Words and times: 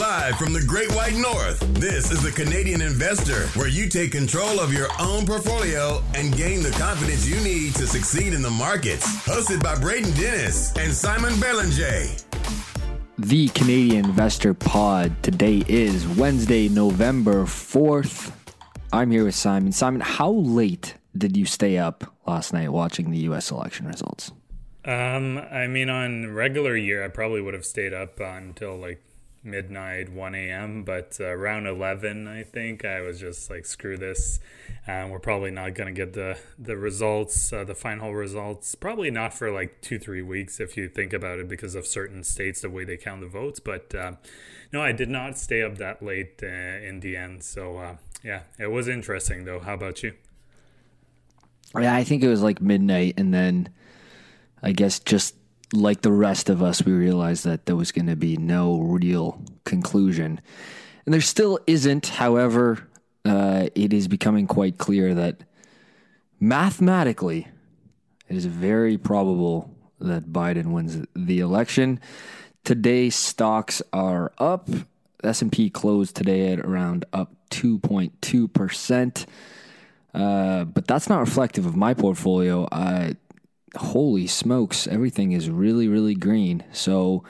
Live 0.00 0.38
from 0.38 0.54
the 0.54 0.62
Great 0.62 0.90
White 0.94 1.14
North, 1.14 1.60
this 1.74 2.10
is 2.10 2.22
the 2.22 2.32
Canadian 2.32 2.80
Investor, 2.80 3.48
where 3.48 3.68
you 3.68 3.86
take 3.86 4.12
control 4.12 4.58
of 4.58 4.72
your 4.72 4.88
own 4.98 5.26
portfolio 5.26 6.02
and 6.14 6.34
gain 6.34 6.62
the 6.62 6.70
confidence 6.70 7.28
you 7.28 7.38
need 7.44 7.74
to 7.74 7.86
succeed 7.86 8.32
in 8.32 8.40
the 8.40 8.48
markets. 8.48 9.04
Hosted 9.26 9.62
by 9.62 9.78
Braden 9.78 10.10
Dennis 10.14 10.74
and 10.78 10.90
Simon 10.90 11.38
Belanger. 11.38 12.06
The 13.18 13.48
Canadian 13.48 14.06
Investor 14.06 14.54
Pod. 14.54 15.22
Today 15.22 15.64
is 15.68 16.08
Wednesday, 16.08 16.70
November 16.70 17.44
4th. 17.44 18.32
I'm 18.94 19.10
here 19.10 19.26
with 19.26 19.34
Simon. 19.34 19.70
Simon, 19.70 20.00
how 20.00 20.30
late 20.30 20.94
did 21.14 21.36
you 21.36 21.44
stay 21.44 21.76
up 21.76 22.10
last 22.26 22.54
night 22.54 22.72
watching 22.72 23.10
the 23.10 23.18
US 23.18 23.50
election 23.50 23.86
results? 23.86 24.32
Um, 24.82 25.36
I 25.36 25.66
mean, 25.66 25.90
on 25.90 26.32
regular 26.32 26.74
year, 26.74 27.04
I 27.04 27.08
probably 27.08 27.42
would 27.42 27.52
have 27.52 27.66
stayed 27.66 27.92
up 27.92 28.18
until 28.18 28.78
like 28.78 29.02
midnight, 29.42 30.10
1 30.10 30.34
a.m. 30.34 30.84
But 30.84 31.16
uh, 31.20 31.24
around 31.26 31.66
11, 31.66 32.28
I 32.28 32.42
think 32.42 32.84
I 32.84 33.00
was 33.00 33.20
just 33.20 33.50
like, 33.50 33.66
screw 33.66 33.96
this. 33.96 34.40
Um, 34.86 35.10
we're 35.10 35.18
probably 35.18 35.50
not 35.50 35.74
going 35.74 35.94
to 35.94 35.98
get 35.98 36.12
the, 36.14 36.38
the 36.58 36.76
results, 36.76 37.52
uh, 37.52 37.64
the 37.64 37.74
final 37.74 38.14
results, 38.14 38.74
probably 38.74 39.10
not 39.10 39.34
for 39.34 39.50
like 39.50 39.80
two, 39.80 39.98
three 39.98 40.22
weeks 40.22 40.60
if 40.60 40.76
you 40.76 40.88
think 40.88 41.12
about 41.12 41.38
it 41.38 41.48
because 41.48 41.74
of 41.74 41.86
certain 41.86 42.24
states, 42.24 42.60
the 42.60 42.70
way 42.70 42.84
they 42.84 42.96
count 42.96 43.20
the 43.20 43.28
votes. 43.28 43.60
But 43.60 43.94
uh, 43.94 44.12
no, 44.72 44.82
I 44.82 44.92
did 44.92 45.08
not 45.08 45.38
stay 45.38 45.62
up 45.62 45.78
that 45.78 46.02
late 46.02 46.40
uh, 46.42 46.46
in 46.46 47.00
the 47.00 47.16
end. 47.16 47.42
So 47.42 47.78
uh, 47.78 47.96
yeah, 48.22 48.42
it 48.58 48.70
was 48.70 48.88
interesting 48.88 49.44
though. 49.44 49.60
How 49.60 49.74
about 49.74 50.02
you? 50.02 50.14
Yeah, 51.78 51.94
I 51.94 52.04
think 52.04 52.22
it 52.24 52.28
was 52.28 52.42
like 52.42 52.60
midnight, 52.60 53.14
and 53.16 53.32
then 53.32 53.68
I 54.62 54.72
guess 54.72 54.98
just 54.98 55.36
like 55.72 56.02
the 56.02 56.12
rest 56.12 56.50
of 56.50 56.62
us, 56.62 56.84
we 56.84 56.92
realized 56.92 57.44
that 57.44 57.66
there 57.66 57.76
was 57.76 57.92
going 57.92 58.06
to 58.06 58.16
be 58.16 58.36
no 58.36 58.78
real 58.80 59.42
conclusion. 59.64 60.40
And 61.04 61.14
there 61.14 61.20
still 61.20 61.58
isn't. 61.66 62.06
However, 62.08 62.88
uh, 63.24 63.68
it 63.74 63.92
is 63.92 64.08
becoming 64.08 64.46
quite 64.46 64.78
clear 64.78 65.14
that 65.14 65.42
mathematically, 66.38 67.48
it 68.28 68.36
is 68.36 68.46
very 68.46 68.96
probable 68.98 69.74
that 70.00 70.32
Biden 70.32 70.72
wins 70.72 71.06
the 71.14 71.40
election. 71.40 72.00
Today, 72.64 73.10
stocks 73.10 73.82
are 73.92 74.32
up. 74.38 74.68
S&P 75.22 75.68
closed 75.68 76.16
today 76.16 76.52
at 76.52 76.60
around 76.60 77.04
up 77.12 77.34
2.2%. 77.50 79.26
Uh, 80.12 80.64
but 80.64 80.86
that's 80.86 81.08
not 81.08 81.20
reflective 81.20 81.66
of 81.66 81.76
my 81.76 81.94
portfolio. 81.94 82.66
I 82.72 83.16
holy 83.76 84.26
smokes, 84.26 84.86
everything 84.86 85.32
is 85.32 85.50
really, 85.50 85.88
really 85.88 86.14
green. 86.14 86.64
So 86.72 87.24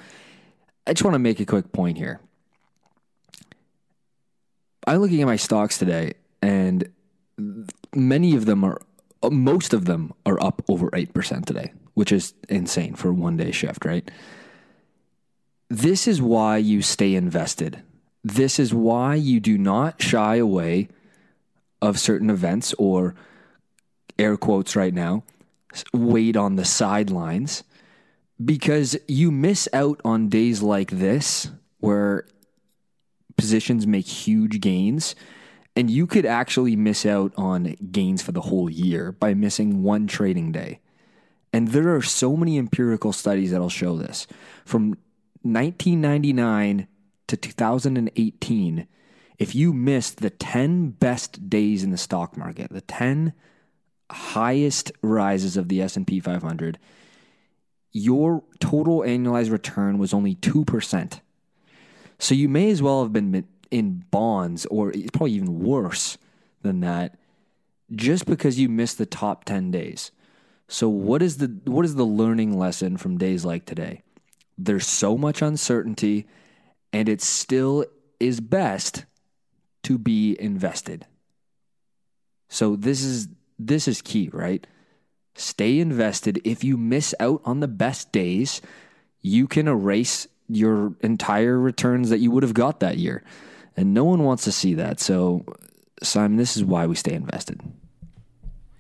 I 0.87 0.93
just 0.93 1.05
want 1.05 1.15
to 1.15 1.19
make 1.19 1.41
a 1.41 1.47
quick 1.47 1.73
point 1.73 1.99
here. 1.99 2.21
I'm 4.87 5.01
looking 5.01 5.21
at 5.21 5.27
my 5.27 5.37
stocks 5.37 5.79
today, 5.79 6.15
and 6.43 6.91
many 7.95 8.35
of 8.35 8.47
them 8.47 8.65
are, 8.65 8.81
most 9.31 9.75
of 9.75 9.85
them 9.85 10.13
are 10.25 10.43
up 10.43 10.63
over 10.69 10.91
8% 10.91 11.45
today, 11.45 11.73
which 11.95 12.11
is 12.11 12.35
insane 12.49 12.95
for 12.95 13.13
one 13.13 13.37
day 13.37 13.53
shift, 13.53 13.85
right? 13.85 14.11
This 15.69 16.09
is 16.09 16.21
why 16.21 16.57
you 16.57 16.83
stay 16.83 17.15
invested. 17.15 17.83
This 18.25 18.59
is 18.59 18.75
why 18.75 19.15
you 19.15 19.39
do 19.39 19.57
not 19.57 20.03
shy 20.03 20.37
away 20.37 20.89
of 21.81 21.99
certain 21.99 22.31
events 22.31 22.75
or 22.79 23.15
air 24.19 24.37
quotes 24.37 24.75
right 24.75 24.93
now 24.93 25.23
wait 25.93 26.37
on 26.37 26.57
the 26.57 26.65
sidelines 26.65 27.65
because 28.43 28.97
you 29.07 29.31
miss 29.31 29.69
out 29.73 30.01
on 30.05 30.29
days 30.29 30.63
like 30.63 30.91
this 30.91 31.51
where 31.79 32.27
positions 33.37 33.87
make 33.87 34.07
huge 34.07 34.61
gains 34.61 35.15
and 35.77 35.91
you 35.91 36.07
could 36.07 36.27
actually 36.27 36.77
miss 36.77 37.07
out 37.07 37.33
on 37.37 37.77
gains 37.91 38.23
for 38.23 38.33
the 38.33 38.43
whole 38.43 38.69
year 38.69 39.13
by 39.13 39.35
missing 39.35 39.83
one 39.83 40.07
trading 40.07 40.53
day. 40.53 40.81
And 41.53 41.69
there 41.69 41.95
are 41.95 42.03
so 42.03 42.37
many 42.37 42.59
empirical 42.59 43.13
studies 43.13 43.51
that'll 43.51 43.69
show 43.69 43.97
this. 43.97 44.27
From 44.65 44.91
1999 45.43 46.87
to 47.29 47.37
2018, 47.37 48.87
if 49.39 49.55
you 49.55 49.73
missed 49.73 50.19
the 50.19 50.31
10 50.31 50.91
best 50.91 51.49
days 51.49 51.83
in 51.83 51.91
the 51.91 51.97
stock 51.97 52.37
market, 52.37 52.71
the 52.71 52.83
10 52.83 53.33
highest 54.11 54.93
rises 55.03 55.57
of 55.57 55.69
the 55.69 55.81
S&P 55.83 56.21
500, 56.21 56.79
your 57.93 58.43
total 58.61 59.01
annualized 59.01 59.51
return 59.51 59.99
was 59.99 60.15
only 60.15 60.35
2%. 60.37 61.21
So 62.19 62.35
you 62.35 62.49
may 62.49 62.71
as 62.71 62.83
well 62.83 63.03
have 63.03 63.13
been 63.13 63.47
in 63.71 64.05
bonds 64.11 64.67
or 64.67 64.91
it's 64.91 65.11
probably 65.11 65.33
even 65.33 65.61
worse 65.61 66.19
than 66.63 66.81
that 66.81 67.19
just 67.95 68.27
because 68.27 68.59
you 68.59 68.69
missed 68.69 68.99
the 68.99 69.07
top 69.07 69.45
10 69.45 69.71
days. 69.71 70.11
So 70.69 70.89
what 70.89 71.23
is 71.23 71.39
the 71.39 71.61
what 71.65 71.85
is 71.85 71.97
the 71.97 72.05
learning 72.05 72.57
lesson 72.57 72.97
from 72.97 73.19
days 73.19 73.45
like 73.45 73.65
today? 73.67 74.03
There's 74.57 74.87
so 74.87 75.19
much 75.19 75.43
uncertainty 75.43 76.27
and 76.93 77.09
it 77.09 77.21
still 77.21 77.85
is 78.21 78.41
best 78.41 79.05
to 79.85 79.99
be 79.99 80.37
invested. 80.39 81.07
So 82.49 82.77
this 82.77 83.03
is 83.03 83.29
this 83.67 83.89
is 83.89 84.03
key, 84.03 84.31
right? 84.33 84.67
Stay 85.35 85.79
invested. 85.79 86.41
If 86.45 86.65
you 86.65 86.77
miss 86.77 87.15
out 87.21 87.41
on 87.45 87.61
the 87.61 87.69
best 87.69 88.13
days, 88.13 88.61
you 89.23 89.47
can 89.47 89.69
erase 89.69 90.27
your 90.49 90.95
entire 91.01 91.59
returns 91.59 92.11
that 92.11 92.19
you 92.19 92.31
would 92.31 92.43
have 92.43 92.55
got 92.55 92.81
that 92.81 92.99
year. 92.99 93.23
And 93.77 93.95
no 93.95 94.05
one 94.05 94.25
wants 94.25 94.45
to 94.45 94.53
see 94.53 94.75
that. 94.75 95.01
So, 95.01 95.45
Simon, 96.03 96.37
this 96.37 96.57
is 96.57 96.65
why 96.65 96.87
we 96.87 96.97
stay 96.97 97.15
invested. 97.15 97.61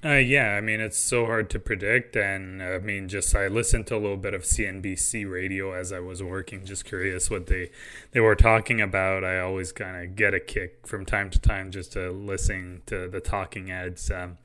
Uh, 0.02 0.14
yeah, 0.14 0.54
I 0.56 0.62
mean, 0.62 0.80
it's 0.80 0.96
so 0.98 1.26
hard 1.26 1.50
to 1.50 1.58
predict. 1.58 2.16
And 2.16 2.62
I 2.62 2.78
mean, 2.78 3.06
just 3.06 3.34
I 3.34 3.48
listened 3.48 3.86
to 3.88 3.96
a 3.96 3.98
little 3.98 4.16
bit 4.16 4.32
of 4.32 4.42
CNBC 4.42 5.30
radio 5.30 5.74
as 5.74 5.92
I 5.92 6.00
was 6.00 6.22
working, 6.22 6.64
just 6.64 6.86
curious 6.86 7.28
what 7.28 7.48
they, 7.48 7.70
they 8.12 8.20
were 8.20 8.34
talking 8.34 8.80
about. 8.80 9.24
I 9.24 9.40
always 9.40 9.72
kind 9.72 10.02
of 10.02 10.16
get 10.16 10.32
a 10.32 10.40
kick 10.40 10.86
from 10.86 11.04
time 11.04 11.28
to 11.30 11.38
time 11.38 11.70
just 11.70 11.92
to 11.92 12.10
listen 12.10 12.80
to 12.86 13.08
the 13.08 13.20
talking 13.20 13.66
heads. 13.66 14.10
Um, 14.10 14.38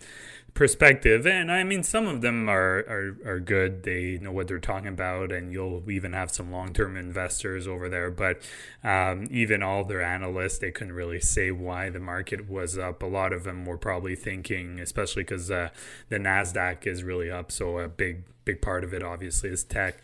perspective 0.55 1.27
and 1.27 1.51
i 1.51 1.65
mean 1.65 1.83
some 1.83 2.07
of 2.07 2.21
them 2.21 2.49
are, 2.49 2.77
are 2.87 3.17
are 3.25 3.39
good. 3.39 3.83
They 3.83 4.17
know 4.21 4.31
what 4.31 4.47
they're 4.47 4.59
talking 4.59 4.87
about 4.87 5.31
and 5.31 5.51
you'll 5.51 5.89
even 5.91 6.13
have 6.13 6.31
some 6.31 6.49
long-term 6.49 6.95
investors 6.95 7.67
over 7.67 7.89
there 7.89 8.09
but 8.09 8.41
um, 8.83 9.27
even 9.29 9.61
all 9.61 9.83
their 9.83 10.01
analysts 10.01 10.59
they 10.59 10.71
couldn't 10.71 10.93
really 10.93 11.19
say 11.19 11.51
why 11.51 11.89
the 11.89 11.99
market 11.99 12.49
was 12.49 12.77
up. 12.77 13.03
A 13.03 13.05
lot 13.05 13.33
of 13.33 13.43
them 13.43 13.65
were 13.65 13.77
probably 13.77 14.15
thinking 14.15 14.79
especially 14.79 15.23
because 15.23 15.51
uh, 15.51 15.69
the 16.07 16.17
nasdaq 16.17 16.87
is 16.87 17.03
really 17.03 17.29
up 17.29 17.51
so 17.51 17.79
a 17.79 17.89
big 17.89 18.23
big 18.45 18.61
part 18.61 18.85
of 18.85 18.93
it 18.93 19.03
obviously 19.03 19.49
is 19.49 19.63
tech. 19.63 20.01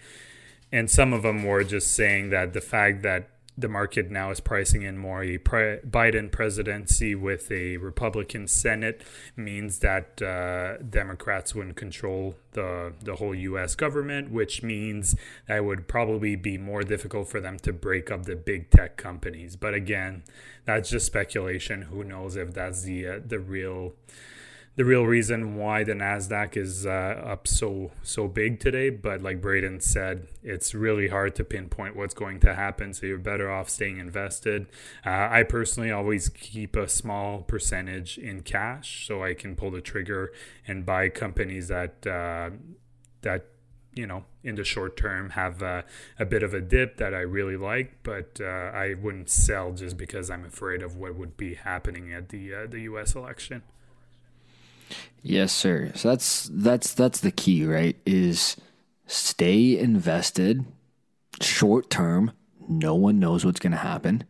And 0.73 0.89
some 0.89 1.13
of 1.13 1.23
them 1.23 1.44
were 1.44 1.63
just 1.63 1.94
saying 1.94 2.29
that 2.31 2.53
the 2.53 2.62
fact 2.62 3.03
that 3.03 3.29
the 3.61 3.67
market 3.67 4.11
now 4.11 4.31
is 4.31 4.39
pricing 4.39 4.81
in 4.81 4.97
more 4.97 5.23
a 5.23 5.38
pre- 5.38 5.77
Biden 5.79 6.31
presidency 6.31 7.16
with 7.16 7.51
a 7.51 7.77
Republican 7.77 8.47
Senate 8.47 9.01
means 9.35 9.79
that 9.79 10.22
uh, 10.22 10.77
Democrats 10.77 11.55
wouldn't 11.55 11.77
control 11.77 12.35
the 12.51 12.94
the 13.01 13.16
whole 13.16 13.33
U.S. 13.33 13.75
government, 13.75 14.31
which 14.31 14.61
means 14.63 15.16
that 15.47 15.57
it 15.57 15.66
would 15.66 15.88
probably 15.88 16.35
be 16.35 16.57
more 16.57 16.83
difficult 16.83 17.29
for 17.29 17.39
them 17.39 17.57
to 17.59 17.71
break 17.71 18.11
up 18.11 18.23
the 18.23 18.35
big 18.35 18.69
tech 18.69 18.97
companies. 18.97 19.55
But 19.55 19.73
again, 19.73 20.23
that's 20.66 20.89
just 20.89 21.05
speculation. 21.05 21.83
Who 21.83 22.03
knows 22.03 22.35
if 22.35 22.53
that's 22.53 22.83
the 22.83 23.07
uh, 23.07 23.19
the 23.25 23.39
real 23.39 23.94
the 24.77 24.85
real 24.85 25.05
reason 25.05 25.57
why 25.57 25.83
the 25.83 25.91
Nasdaq 25.93 26.55
is 26.55 26.85
uh, 26.85 26.89
up 26.89 27.45
so 27.45 27.91
so 28.03 28.27
big 28.27 28.59
today. 28.59 28.89
But 28.89 29.21
like 29.21 29.41
Braden 29.41 29.81
said, 29.81 30.27
it's 30.43 30.73
really 30.73 31.09
hard 31.09 31.35
to 31.35 31.43
pinpoint 31.43 31.95
what's 31.95 32.13
going 32.13 32.39
to 32.41 32.55
happen. 32.55 32.93
So 32.93 33.05
you're 33.05 33.17
better 33.17 33.51
off 33.51 33.69
staying 33.69 34.00
invested. 34.00 34.68
Uh, 35.06 35.27
I 35.29 35.44
personally 35.44 35.91
always 35.91 36.29
keep 36.29 36.75
a 36.75 36.88
small 36.88 37.41
percentage 37.41 38.18
in 38.18 38.44
cash, 38.44 39.06
so 39.07 39.23
I 39.23 39.33
can 39.33 39.56
pull 39.56 39.71
the 39.71 39.81
trigger 39.81 40.31
and 40.65 40.85
buy 40.85 41.09
companies 41.09 41.67
that 41.67 42.07
uh, 42.07 42.51
that 43.24 43.47
you 43.94 44.07
know 44.07 44.24
in 44.41 44.56
the 44.56 44.63
short 44.63 44.95
term 44.95 45.31
have 45.31 45.62
a, 45.62 45.83
a 46.17 46.25
bit 46.25 46.44
of 46.44 46.53
a 46.53 46.62
dip 46.62 46.95
that 46.95 47.13
I 47.13 47.19
really 47.19 47.57
like, 47.57 48.03
but 48.03 48.39
uh, 48.41 48.45
I 48.45 48.94
wouldn't 48.94 49.29
sell 49.29 49.74
just 49.74 49.97
because 49.97 50.29
I'm 50.29 50.45
afraid 50.45 50.81
of 50.81 50.95
what 50.95 51.15
would 51.15 51.35
be 51.35 51.56
happening 51.56 52.13
at 52.13 52.29
the 52.29 52.56
uh, 52.56 52.67
the 52.67 52.79
U.S. 52.83 53.15
election. 53.15 53.63
Yes, 55.21 55.51
sir. 55.51 55.91
So 55.95 56.09
that's 56.09 56.49
that's 56.51 56.93
that's 56.93 57.19
the 57.19 57.31
key, 57.31 57.65
right? 57.65 57.95
Is 58.05 58.57
stay 59.07 59.77
invested 59.77 60.65
short 61.41 61.89
term. 61.89 62.31
No 62.67 62.95
one 62.95 63.19
knows 63.19 63.45
what's 63.45 63.59
going 63.59 63.71
to 63.71 63.77
happen. 63.77 64.23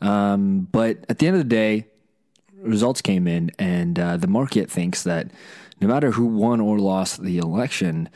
Um, 0.00 0.68
but 0.72 1.04
at 1.08 1.18
the 1.18 1.26
end 1.26 1.36
of 1.36 1.40
the 1.40 1.48
day, 1.48 1.86
results 2.56 3.02
came 3.02 3.26
in, 3.26 3.50
and 3.58 3.98
uh, 3.98 4.16
the 4.16 4.26
market 4.26 4.70
thinks 4.70 5.02
that 5.04 5.30
no 5.80 5.88
matter 5.88 6.12
who 6.12 6.26
won 6.26 6.60
or 6.60 6.78
lost 6.78 7.22
the 7.22 7.38
election, 7.38 8.08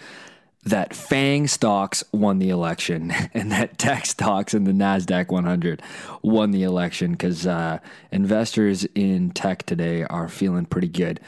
that 0.67 0.95
FANG 0.95 1.47
stocks 1.47 2.03
won 2.13 2.41
the 2.41 2.51
election 2.51 3.13
and 3.35 3.53
that 3.53 3.79
tech 3.79 4.05
stocks 4.05 4.53
in 4.53 4.65
the 4.65 4.73
NASDAQ 4.73 5.29
100 5.29 5.81
won 6.23 6.51
the 6.51 6.65
election 6.65 7.13
because 7.13 7.47
uh, 7.47 7.79
investors 8.11 8.85
in 8.95 9.31
tech 9.31 9.63
today 9.63 10.03
are 10.05 10.29
feeling 10.29 10.67
pretty 10.67 10.89
good. 10.89 11.21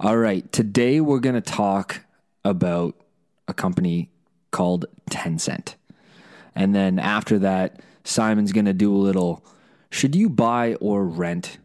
All 0.00 0.16
right, 0.16 0.50
today 0.50 1.00
we're 1.00 1.20
going 1.20 1.34
to 1.34 1.40
talk 1.40 2.00
about 2.44 2.94
a 3.46 3.54
company 3.54 4.10
called 4.50 4.86
Tencent. 5.10 5.74
And 6.54 6.74
then 6.74 6.98
after 6.98 7.38
that, 7.40 7.80
Simon's 8.04 8.52
going 8.52 8.64
to 8.64 8.72
do 8.72 8.94
a 8.94 8.96
little 8.96 9.44
should 9.90 10.16
you 10.16 10.28
buy 10.28 10.74
or 10.74 11.04
rent 11.04 11.58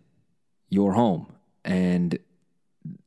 your 0.69 0.94
home? 0.94 1.31
And 1.66 2.19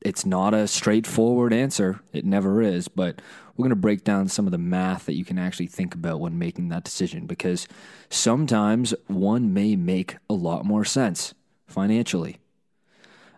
it's 0.00 0.25
not 0.25 0.55
a 0.55 0.69
straightforward 0.69 1.53
answer. 1.53 2.00
It 2.12 2.25
never 2.25 2.62
is, 2.62 2.88
but 2.88 3.21
we're 3.56 3.65
going 3.65 3.71
to 3.71 3.76
break 3.76 4.05
down 4.05 4.29
some 4.29 4.47
of 4.47 4.53
the 4.53 4.59
math 4.59 5.06
that 5.06 5.15
you 5.15 5.25
can 5.25 5.38
actually 5.38 5.67
think 5.67 5.94
about 5.94 6.21
when 6.21 6.38
making 6.38 6.69
that 6.69 6.85
decision 6.85 7.26
because 7.26 7.69
sometimes 8.09 8.94
one 9.06 9.53
may 9.53 9.76
make 9.76 10.17
a 10.29 10.35
lot 10.35 10.65
more 10.65 10.85
sense 10.85 11.35
financially. 11.67 12.38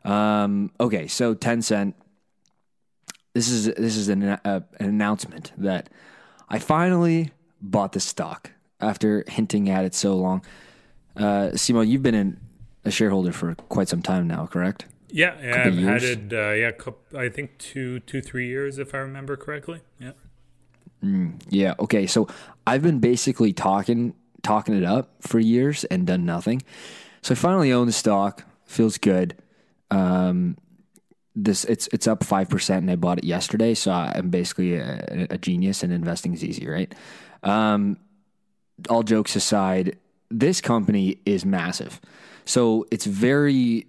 Um, 0.04 0.70
okay, 0.78 1.06
so 1.06 1.34
Tencent. 1.34 1.94
This 3.34 3.50
is 3.50 3.66
this 3.66 3.98
is 3.98 4.08
an, 4.08 4.22
uh, 4.22 4.38
an 4.80 4.86
announcement 4.86 5.52
that 5.58 5.90
I 6.48 6.58
finally 6.58 7.32
bought 7.60 7.92
the 7.92 8.00
stock 8.00 8.52
after 8.80 9.24
hinting 9.28 9.68
at 9.68 9.84
it 9.84 9.94
so 9.94 10.16
long. 10.16 10.42
Uh, 11.16 11.50
you've 11.68 12.02
been 12.02 12.14
in 12.14 12.40
a 12.84 12.90
shareholder 12.90 13.32
for 13.32 13.54
quite 13.54 13.88
some 13.88 14.00
time 14.00 14.26
now, 14.26 14.46
correct? 14.46 14.86
Yeah, 15.10 15.34
yeah 15.40 15.62
I've 15.66 15.74
years? 15.74 16.02
had 16.02 16.32
it. 16.32 16.32
Uh, 16.32 16.52
yeah, 16.52 16.70
couple, 16.72 17.18
I 17.18 17.28
think 17.28 17.58
two, 17.58 18.00
two, 18.00 18.20
three 18.20 18.48
years, 18.48 18.78
if 18.78 18.94
I 18.94 18.98
remember 18.98 19.36
correctly. 19.36 19.80
Yeah. 19.98 20.12
Mm, 21.04 21.40
yeah. 21.48 21.74
Okay. 21.78 22.06
So 22.06 22.28
I've 22.66 22.82
been 22.82 22.98
basically 22.98 23.52
talking, 23.52 24.14
talking 24.42 24.74
it 24.74 24.84
up 24.84 25.10
for 25.20 25.38
years 25.38 25.84
and 25.84 26.06
done 26.06 26.24
nothing. 26.24 26.62
So 27.22 27.32
I 27.32 27.36
finally 27.36 27.72
own 27.72 27.86
the 27.86 27.92
stock. 27.92 28.44
Feels 28.64 28.98
good. 28.98 29.36
Um, 29.90 30.56
this 31.34 31.64
it's 31.64 31.86
it's 31.92 32.06
up 32.06 32.24
five 32.24 32.48
percent, 32.48 32.82
and 32.82 32.90
I 32.90 32.96
bought 32.96 33.18
it 33.18 33.24
yesterday. 33.24 33.74
So 33.74 33.92
I'm 33.92 34.30
basically 34.30 34.74
a, 34.74 35.26
a 35.30 35.38
genius, 35.38 35.82
and 35.82 35.92
investing 35.92 36.32
is 36.32 36.42
easy, 36.42 36.66
right? 36.66 36.92
Um, 37.42 37.98
all 38.88 39.02
jokes 39.02 39.36
aside, 39.36 39.98
this 40.30 40.60
company 40.60 41.18
is 41.26 41.44
massive. 41.44 42.00
So 42.44 42.86
it's 42.90 43.06
very 43.06 43.86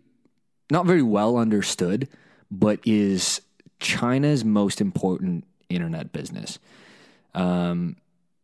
not 0.69 0.85
very 0.85 1.01
well 1.01 1.37
understood, 1.37 2.07
but 2.51 2.79
is 2.85 3.41
China's 3.79 4.43
most 4.43 4.81
important 4.81 5.45
internet 5.69 6.11
business. 6.11 6.59
Um, 7.33 7.97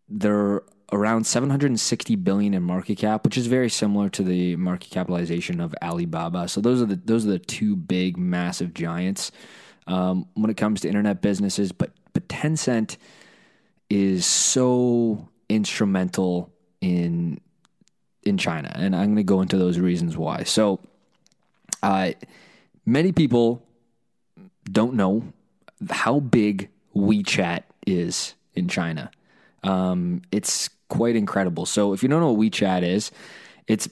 they're 0.09 0.61
around 0.91 1.25
760 1.25 2.15
billion 2.17 2.53
in 2.53 2.61
market 2.61 2.99
cap, 2.99 3.25
which 3.25 3.37
is 3.37 3.47
very 3.47 3.69
similar 3.69 4.09
to 4.09 4.23
the 4.23 4.55
market 4.55 4.91
capitalization 4.91 5.59
of 5.59 5.73
Alibaba. 5.81 6.47
So 6.47 6.61
those 6.61 6.81
are 6.81 6.85
the 6.85 6.95
those 6.95 7.25
are 7.25 7.31
the 7.31 7.39
two 7.39 7.75
big, 7.75 8.17
massive 8.17 8.73
giants 8.73 9.31
um, 9.87 10.27
when 10.35 10.49
it 10.49 10.57
comes 10.57 10.81
to 10.81 10.87
internet 10.87 11.21
businesses. 11.21 11.71
But 11.71 11.91
but 12.13 12.27
Tencent 12.27 12.97
is 13.89 14.25
so 14.25 15.27
instrumental 15.49 16.51
in 16.81 17.39
in 18.21 18.37
China, 18.37 18.71
and 18.75 18.95
I'm 18.95 19.07
going 19.07 19.15
to 19.17 19.23
go 19.23 19.41
into 19.41 19.57
those 19.57 19.79
reasons 19.79 20.15
why. 20.15 20.43
So 20.43 20.79
uh, 21.83 22.13
many 22.85 23.11
people 23.11 23.61
don't 24.71 24.95
know 24.95 25.33
how 25.91 26.19
big 26.19 26.69
WeChat 26.95 27.63
is 27.85 28.35
in 28.55 28.67
China. 28.67 29.11
Um, 29.63 30.21
it's 30.31 30.69
quite 30.89 31.15
incredible. 31.15 31.65
So 31.65 31.93
if 31.93 32.01
you 32.01 32.09
don't 32.09 32.21
know 32.21 32.31
what 32.31 32.41
WeChat 32.41 32.83
is, 32.83 33.11
it's 33.67 33.89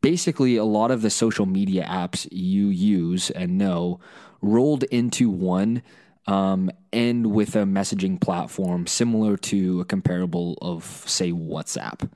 basically 0.00 0.56
a 0.56 0.64
lot 0.64 0.90
of 0.90 1.02
the 1.02 1.10
social 1.10 1.46
media 1.46 1.84
apps 1.84 2.26
you 2.30 2.68
use 2.68 3.30
and 3.30 3.58
know 3.58 4.00
rolled 4.40 4.84
into 4.84 5.28
one 5.28 5.82
um, 6.26 6.70
and 6.92 7.32
with 7.32 7.56
a 7.56 7.64
messaging 7.64 8.20
platform 8.20 8.86
similar 8.86 9.36
to 9.36 9.80
a 9.80 9.84
comparable 9.84 10.56
of, 10.62 10.84
say, 11.06 11.32
WhatsApp. 11.32 12.08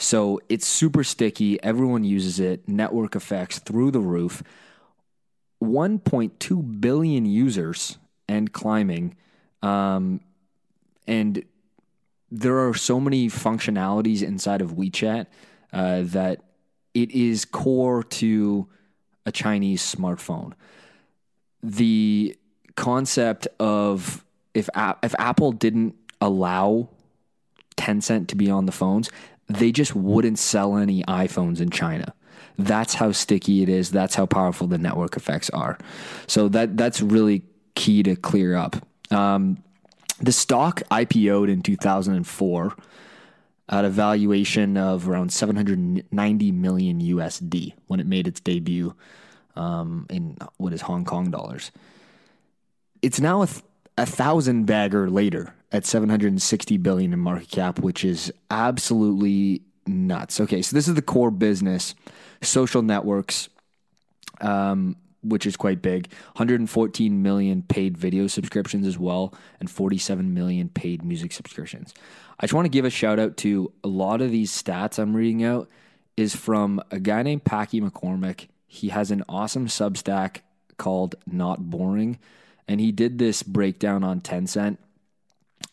So 0.00 0.40
it's 0.48 0.66
super 0.66 1.04
sticky. 1.04 1.62
Everyone 1.62 2.04
uses 2.04 2.40
it. 2.40 2.66
Network 2.66 3.14
effects 3.14 3.58
through 3.58 3.90
the 3.90 4.00
roof. 4.00 4.42
1.2 5.62 6.80
billion 6.80 7.26
users 7.26 7.98
and 8.26 8.50
climbing. 8.50 9.14
Um, 9.62 10.20
and 11.06 11.44
there 12.30 12.66
are 12.66 12.72
so 12.72 12.98
many 12.98 13.28
functionalities 13.28 14.22
inside 14.22 14.62
of 14.62 14.72
WeChat 14.72 15.26
uh, 15.72 16.00
that 16.04 16.40
it 16.94 17.10
is 17.10 17.44
core 17.44 18.02
to 18.02 18.68
a 19.26 19.32
Chinese 19.32 19.82
smartphone. 19.82 20.54
The 21.62 22.38
concept 22.74 23.48
of 23.58 24.24
if 24.54 24.70
if 25.02 25.14
Apple 25.18 25.52
didn't 25.52 25.94
allow 26.22 26.88
Tencent 27.76 28.28
to 28.28 28.36
be 28.36 28.50
on 28.50 28.66
the 28.66 28.72
phones, 28.72 29.10
they 29.54 29.72
just 29.72 29.94
wouldn't 29.94 30.38
sell 30.38 30.76
any 30.76 31.02
iPhones 31.04 31.60
in 31.60 31.70
China. 31.70 32.14
That's 32.58 32.94
how 32.94 33.12
sticky 33.12 33.62
it 33.62 33.68
is. 33.68 33.90
That's 33.90 34.14
how 34.14 34.26
powerful 34.26 34.66
the 34.66 34.78
network 34.78 35.16
effects 35.16 35.50
are. 35.50 35.78
So 36.26 36.48
that 36.48 36.76
that's 36.76 37.00
really 37.00 37.42
key 37.74 38.02
to 38.02 38.16
clear 38.16 38.56
up. 38.56 38.76
Um, 39.10 39.62
the 40.20 40.32
stock 40.32 40.82
IPO'd 40.90 41.48
in 41.48 41.62
2004 41.62 42.76
at 43.70 43.84
a 43.84 43.88
valuation 43.88 44.76
of 44.76 45.08
around 45.08 45.32
790 45.32 46.52
million 46.52 47.00
USD 47.00 47.72
when 47.86 48.00
it 48.00 48.06
made 48.06 48.26
its 48.28 48.40
debut 48.40 48.94
um, 49.56 50.06
in 50.10 50.36
what 50.58 50.72
is 50.72 50.82
Hong 50.82 51.04
Kong 51.04 51.30
dollars. 51.30 51.70
It's 53.00 53.20
now 53.20 53.42
a, 53.42 53.46
th- 53.46 53.62
a 54.00 54.06
thousand 54.06 54.64
bagger 54.64 55.10
later 55.10 55.54
at 55.70 55.84
760 55.84 56.78
billion 56.78 57.12
in 57.12 57.18
market 57.18 57.50
cap, 57.50 57.78
which 57.78 58.02
is 58.02 58.32
absolutely 58.50 59.60
nuts. 59.86 60.40
Okay, 60.40 60.62
so 60.62 60.74
this 60.74 60.88
is 60.88 60.94
the 60.94 61.02
core 61.02 61.30
business, 61.30 61.94
social 62.40 62.80
networks, 62.80 63.50
um, 64.40 64.96
which 65.22 65.44
is 65.44 65.54
quite 65.54 65.82
big. 65.82 66.10
114 66.32 67.22
million 67.22 67.62
paid 67.62 67.98
video 67.98 68.26
subscriptions 68.26 68.86
as 68.86 68.98
well, 68.98 69.34
and 69.60 69.70
47 69.70 70.32
million 70.32 70.70
paid 70.70 71.04
music 71.04 71.30
subscriptions. 71.30 71.92
I 72.38 72.44
just 72.44 72.54
want 72.54 72.64
to 72.64 72.70
give 72.70 72.86
a 72.86 72.90
shout 72.90 73.18
out 73.18 73.36
to 73.38 73.70
a 73.84 73.88
lot 73.88 74.22
of 74.22 74.30
these 74.30 74.50
stats 74.50 74.98
I'm 74.98 75.14
reading 75.14 75.44
out 75.44 75.68
is 76.16 76.34
from 76.34 76.82
a 76.90 76.98
guy 76.98 77.22
named 77.22 77.44
Packy 77.44 77.82
McCormick. 77.82 78.48
He 78.66 78.88
has 78.88 79.10
an 79.10 79.24
awesome 79.28 79.66
Substack 79.66 80.38
called 80.78 81.16
Not 81.30 81.68
Boring, 81.68 82.18
and 82.70 82.80
he 82.80 82.92
did 82.92 83.18
this 83.18 83.42
breakdown 83.42 84.04
on 84.04 84.20
Tencent 84.20 84.78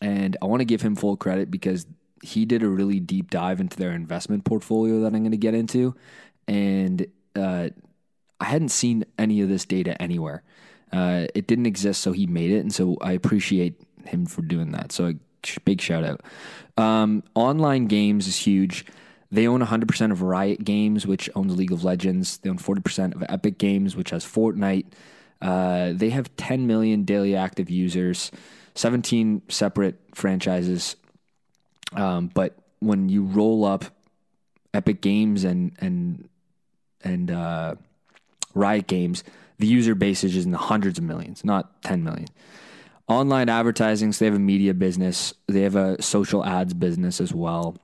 and 0.00 0.36
I 0.42 0.46
want 0.46 0.62
to 0.62 0.64
give 0.64 0.82
him 0.82 0.96
full 0.96 1.16
credit 1.16 1.48
because 1.48 1.86
he 2.24 2.44
did 2.44 2.64
a 2.64 2.68
really 2.68 2.98
deep 2.98 3.30
dive 3.30 3.60
into 3.60 3.76
their 3.76 3.92
investment 3.92 4.44
portfolio 4.44 5.00
that 5.02 5.14
I'm 5.14 5.20
going 5.20 5.30
to 5.30 5.36
get 5.36 5.54
into. 5.54 5.94
And 6.48 7.06
uh, 7.36 7.68
I 8.40 8.44
hadn't 8.44 8.70
seen 8.70 9.04
any 9.16 9.40
of 9.42 9.48
this 9.48 9.64
data 9.64 10.00
anywhere. 10.02 10.42
Uh, 10.92 11.26
it 11.36 11.46
didn't 11.46 11.66
exist, 11.66 12.00
so 12.00 12.10
he 12.10 12.26
made 12.26 12.50
it. 12.50 12.58
And 12.58 12.74
so 12.74 12.96
I 13.00 13.12
appreciate 13.12 13.80
him 14.04 14.26
for 14.26 14.42
doing 14.42 14.72
that. 14.72 14.90
So 14.90 15.06
a 15.06 15.14
big 15.64 15.80
shout 15.80 16.02
out. 16.02 16.22
Um, 16.76 17.22
online 17.36 17.86
games 17.86 18.26
is 18.26 18.38
huge. 18.38 18.86
They 19.30 19.46
own 19.46 19.60
100% 19.60 20.10
of 20.10 20.22
Riot 20.22 20.64
Games, 20.64 21.06
which 21.06 21.30
owns 21.36 21.54
League 21.54 21.70
of 21.70 21.84
Legends. 21.84 22.38
They 22.38 22.50
own 22.50 22.58
40% 22.58 23.14
of 23.14 23.22
Epic 23.28 23.58
Games, 23.58 23.94
which 23.94 24.10
has 24.10 24.24
Fortnite. 24.24 24.86
Uh, 25.40 25.92
they 25.94 26.10
have 26.10 26.34
10 26.36 26.66
million 26.66 27.04
daily 27.04 27.36
active 27.36 27.70
users. 27.70 28.30
17 28.74 29.42
separate 29.48 29.96
franchises. 30.14 30.96
Um, 31.92 32.30
but 32.32 32.56
when 32.80 33.08
you 33.08 33.24
roll 33.24 33.64
up 33.64 33.84
Epic 34.74 35.00
Games 35.00 35.44
and 35.44 35.72
and 35.80 36.28
and 37.02 37.30
uh, 37.30 37.74
Riot 38.54 38.86
Games, 38.86 39.24
the 39.58 39.66
user 39.66 39.94
base 39.94 40.24
is 40.24 40.44
in 40.44 40.52
the 40.52 40.58
hundreds 40.58 40.98
of 40.98 41.04
millions, 41.04 41.44
not 41.44 41.82
10 41.82 42.04
million. 42.04 42.28
Online 43.08 43.48
advertising, 43.48 44.12
so 44.12 44.20
they 44.20 44.26
have 44.26 44.34
a 44.34 44.38
media 44.38 44.74
business, 44.74 45.32
they 45.46 45.62
have 45.62 45.76
a 45.76 46.00
social 46.02 46.44
ads 46.44 46.74
business 46.74 47.20
as 47.20 47.32
well. 47.32 47.76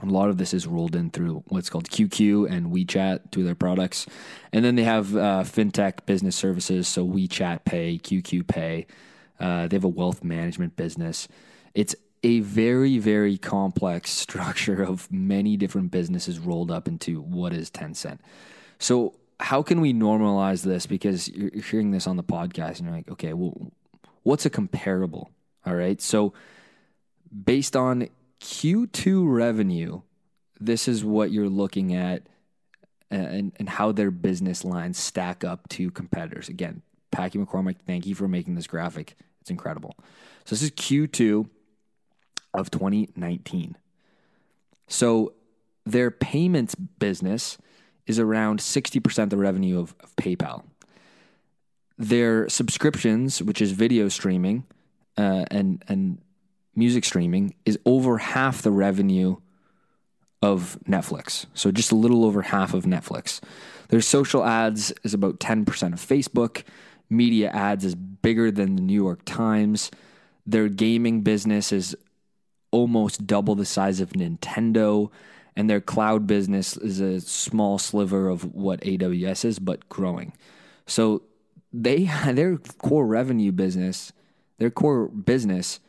A 0.00 0.06
lot 0.06 0.28
of 0.28 0.38
this 0.38 0.54
is 0.54 0.66
rolled 0.66 0.94
in 0.94 1.10
through 1.10 1.42
what's 1.48 1.68
called 1.68 1.90
QQ 1.90 2.48
and 2.50 2.72
WeChat, 2.72 3.36
of 3.36 3.44
their 3.44 3.54
products. 3.54 4.06
And 4.52 4.64
then 4.64 4.76
they 4.76 4.84
have 4.84 5.16
uh, 5.16 5.42
fintech 5.44 6.06
business 6.06 6.36
services, 6.36 6.86
so 6.86 7.06
WeChat 7.06 7.64
Pay, 7.64 7.98
QQ 7.98 8.46
Pay, 8.46 8.86
uh, 9.40 9.68
they 9.68 9.76
have 9.76 9.84
a 9.84 9.88
wealth 9.88 10.24
management 10.24 10.76
business. 10.76 11.28
It's 11.74 11.94
a 12.22 12.40
very, 12.40 12.98
very 12.98 13.38
complex 13.38 14.10
structure 14.24 14.82
of 14.82 15.10
many 15.10 15.56
different 15.56 15.90
businesses 15.90 16.38
rolled 16.38 16.70
up 16.70 16.88
into 16.88 17.20
what 17.20 17.52
is 17.52 17.70
Tencent. 17.70 18.18
So, 18.78 19.14
how 19.40 19.62
can 19.62 19.80
we 19.80 19.94
normalize 19.94 20.64
this? 20.64 20.86
Because 20.86 21.28
you're 21.28 21.62
hearing 21.62 21.92
this 21.92 22.08
on 22.08 22.16
the 22.16 22.24
podcast 22.24 22.78
and 22.78 22.88
you're 22.88 22.96
like, 22.96 23.08
okay, 23.08 23.32
well, 23.32 23.70
what's 24.24 24.44
a 24.44 24.50
comparable? 24.50 25.30
All 25.64 25.76
right. 25.76 26.00
So, 26.00 26.32
based 27.44 27.76
on 27.76 28.08
Q2 28.40 29.24
revenue, 29.32 30.02
this 30.60 30.88
is 30.88 31.04
what 31.04 31.30
you're 31.30 31.48
looking 31.48 31.94
at 31.94 32.28
and, 33.10 33.52
and 33.56 33.68
how 33.68 33.92
their 33.92 34.10
business 34.10 34.64
lines 34.64 34.98
stack 34.98 35.44
up 35.44 35.68
to 35.70 35.90
competitors. 35.90 36.48
Again, 36.48 36.82
Packy 37.10 37.38
McCormick, 37.38 37.76
thank 37.86 38.06
you 38.06 38.14
for 38.14 38.28
making 38.28 38.54
this 38.54 38.66
graphic. 38.66 39.16
It's 39.40 39.50
incredible. 39.50 39.96
So 40.44 40.54
this 40.54 40.62
is 40.62 40.70
Q2 40.72 41.48
of 42.54 42.70
2019. 42.70 43.76
So 44.88 45.32
their 45.84 46.10
payments 46.10 46.74
business 46.74 47.58
is 48.06 48.18
around 48.18 48.60
60% 48.60 49.22
of 49.22 49.30
the 49.30 49.36
revenue 49.36 49.78
of, 49.78 49.94
of 50.00 50.14
PayPal. 50.16 50.64
Their 51.96 52.48
subscriptions, 52.48 53.42
which 53.42 53.60
is 53.60 53.72
video 53.72 54.08
streaming 54.08 54.64
uh, 55.16 55.44
and, 55.50 55.82
and 55.88 56.18
music 56.74 57.04
streaming, 57.04 57.54
is 57.64 57.78
over 57.84 58.18
half 58.18 58.62
the 58.62 58.70
revenue 58.70 59.36
of 60.42 60.78
Netflix. 60.88 61.46
So 61.54 61.70
just 61.70 61.92
a 61.92 61.96
little 61.96 62.24
over 62.24 62.42
half 62.42 62.74
of 62.74 62.84
Netflix. 62.84 63.40
Their 63.88 64.00
social 64.00 64.44
ads 64.44 64.92
is 65.02 65.14
about 65.14 65.40
10% 65.40 65.66
of 65.92 66.00
Facebook. 66.00 66.62
Media 67.10 67.50
ads 67.50 67.84
is 67.84 67.94
bigger 67.94 68.50
than 68.50 68.76
the 68.76 68.82
New 68.82 68.94
York 68.94 69.24
Times. 69.24 69.90
Their 70.46 70.68
gaming 70.68 71.22
business 71.22 71.72
is 71.72 71.96
almost 72.70 73.26
double 73.26 73.54
the 73.54 73.64
size 73.64 74.00
of 74.00 74.10
Nintendo. 74.10 75.10
And 75.56 75.68
their 75.68 75.80
cloud 75.80 76.26
business 76.26 76.76
is 76.76 77.00
a 77.00 77.20
small 77.20 77.78
sliver 77.78 78.28
of 78.28 78.54
what 78.54 78.80
AWS 78.82 79.44
is, 79.44 79.58
but 79.58 79.88
growing. 79.88 80.32
So 80.86 81.22
they 81.72 82.04
their 82.32 82.58
core 82.58 83.06
revenue 83.06 83.52
business, 83.52 84.12
their 84.58 84.70
core 84.70 85.08
business 85.08 85.80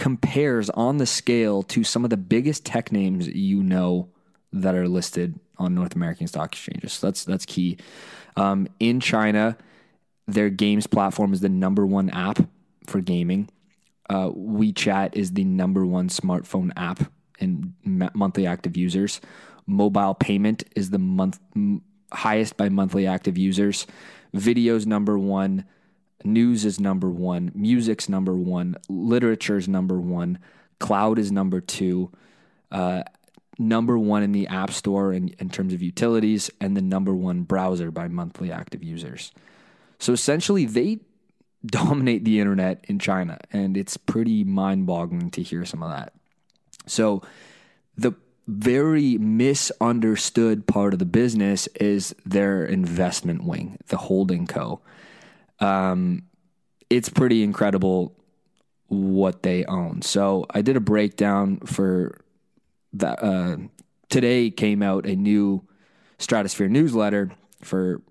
compares 0.00 0.70
on 0.70 0.96
the 0.96 1.04
scale 1.04 1.62
to 1.62 1.84
some 1.84 2.04
of 2.04 2.10
the 2.10 2.16
biggest 2.16 2.64
tech 2.64 2.90
names 2.90 3.28
you 3.28 3.62
know 3.62 4.08
that 4.50 4.74
are 4.74 4.88
listed 4.88 5.38
on 5.58 5.74
North 5.74 5.94
American 5.94 6.26
stock 6.26 6.52
exchanges. 6.54 6.94
So 6.94 7.06
that's 7.06 7.22
that's 7.24 7.44
key. 7.44 7.76
Um, 8.34 8.66
in 8.80 9.00
China, 9.00 9.58
their 10.26 10.48
games 10.48 10.86
platform 10.86 11.34
is 11.34 11.40
the 11.40 11.50
number 11.50 11.84
one 11.84 12.08
app 12.10 12.38
for 12.86 13.02
gaming. 13.02 13.50
Uh, 14.08 14.30
WeChat 14.30 15.14
is 15.16 15.32
the 15.32 15.44
number 15.44 15.84
one 15.84 16.08
smartphone 16.08 16.72
app 16.76 17.12
in 17.38 17.74
monthly 17.84 18.46
active 18.46 18.78
users. 18.78 19.20
Mobile 19.66 20.14
payment 20.14 20.64
is 20.74 20.88
the 20.88 20.98
month 20.98 21.38
m- 21.54 21.82
highest 22.10 22.56
by 22.56 22.70
monthly 22.70 23.06
active 23.06 23.36
users. 23.36 23.86
Videos 24.34 24.86
number 24.86 25.18
one 25.18 25.66
news 26.24 26.64
is 26.64 26.80
number 26.80 27.10
one, 27.10 27.52
music's 27.54 28.08
number 28.08 28.34
one, 28.34 28.76
literature's 28.88 29.68
number 29.68 30.00
one, 30.00 30.38
cloud 30.78 31.18
is 31.18 31.30
number 31.30 31.60
two, 31.60 32.10
uh, 32.70 33.02
number 33.58 33.98
one 33.98 34.22
in 34.22 34.32
the 34.32 34.46
App 34.48 34.72
Store 34.72 35.12
in, 35.12 35.28
in 35.38 35.50
terms 35.50 35.72
of 35.72 35.82
utilities, 35.82 36.50
and 36.60 36.76
the 36.76 36.82
number 36.82 37.14
one 37.14 37.42
browser 37.42 37.90
by 37.90 38.08
monthly 38.08 38.50
active 38.50 38.82
users. 38.82 39.32
So 39.98 40.12
essentially, 40.12 40.64
they 40.64 41.00
dominate 41.66 42.24
the 42.24 42.40
internet 42.40 42.84
in 42.88 42.98
China, 42.98 43.38
and 43.52 43.76
it's 43.76 43.96
pretty 43.96 44.44
mind 44.44 44.86
boggling 44.86 45.30
to 45.32 45.42
hear 45.42 45.64
some 45.64 45.82
of 45.82 45.90
that. 45.90 46.14
So, 46.86 47.22
the 47.96 48.14
very 48.46 49.18
misunderstood 49.18 50.66
part 50.66 50.92
of 50.94 50.98
the 50.98 51.04
business 51.04 51.66
is 51.78 52.14
their 52.24 52.64
investment 52.64 53.44
wing, 53.44 53.78
the 53.88 53.98
holding 53.98 54.46
co. 54.46 54.80
Um, 55.60 56.22
it's 56.88 57.08
pretty 57.08 57.42
incredible 57.42 58.16
what 58.88 59.42
they 59.42 59.64
own. 59.64 60.02
So 60.02 60.46
I 60.50 60.62
did 60.62 60.76
a 60.76 60.80
breakdown 60.80 61.60
for 61.60 62.20
that. 62.94 63.22
Uh, 63.22 63.56
today 64.08 64.50
came 64.50 64.82
out 64.82 65.06
a 65.06 65.14
new 65.14 65.66
Stratosphere 66.18 66.68
newsletter 66.68 67.30
for 67.62 68.02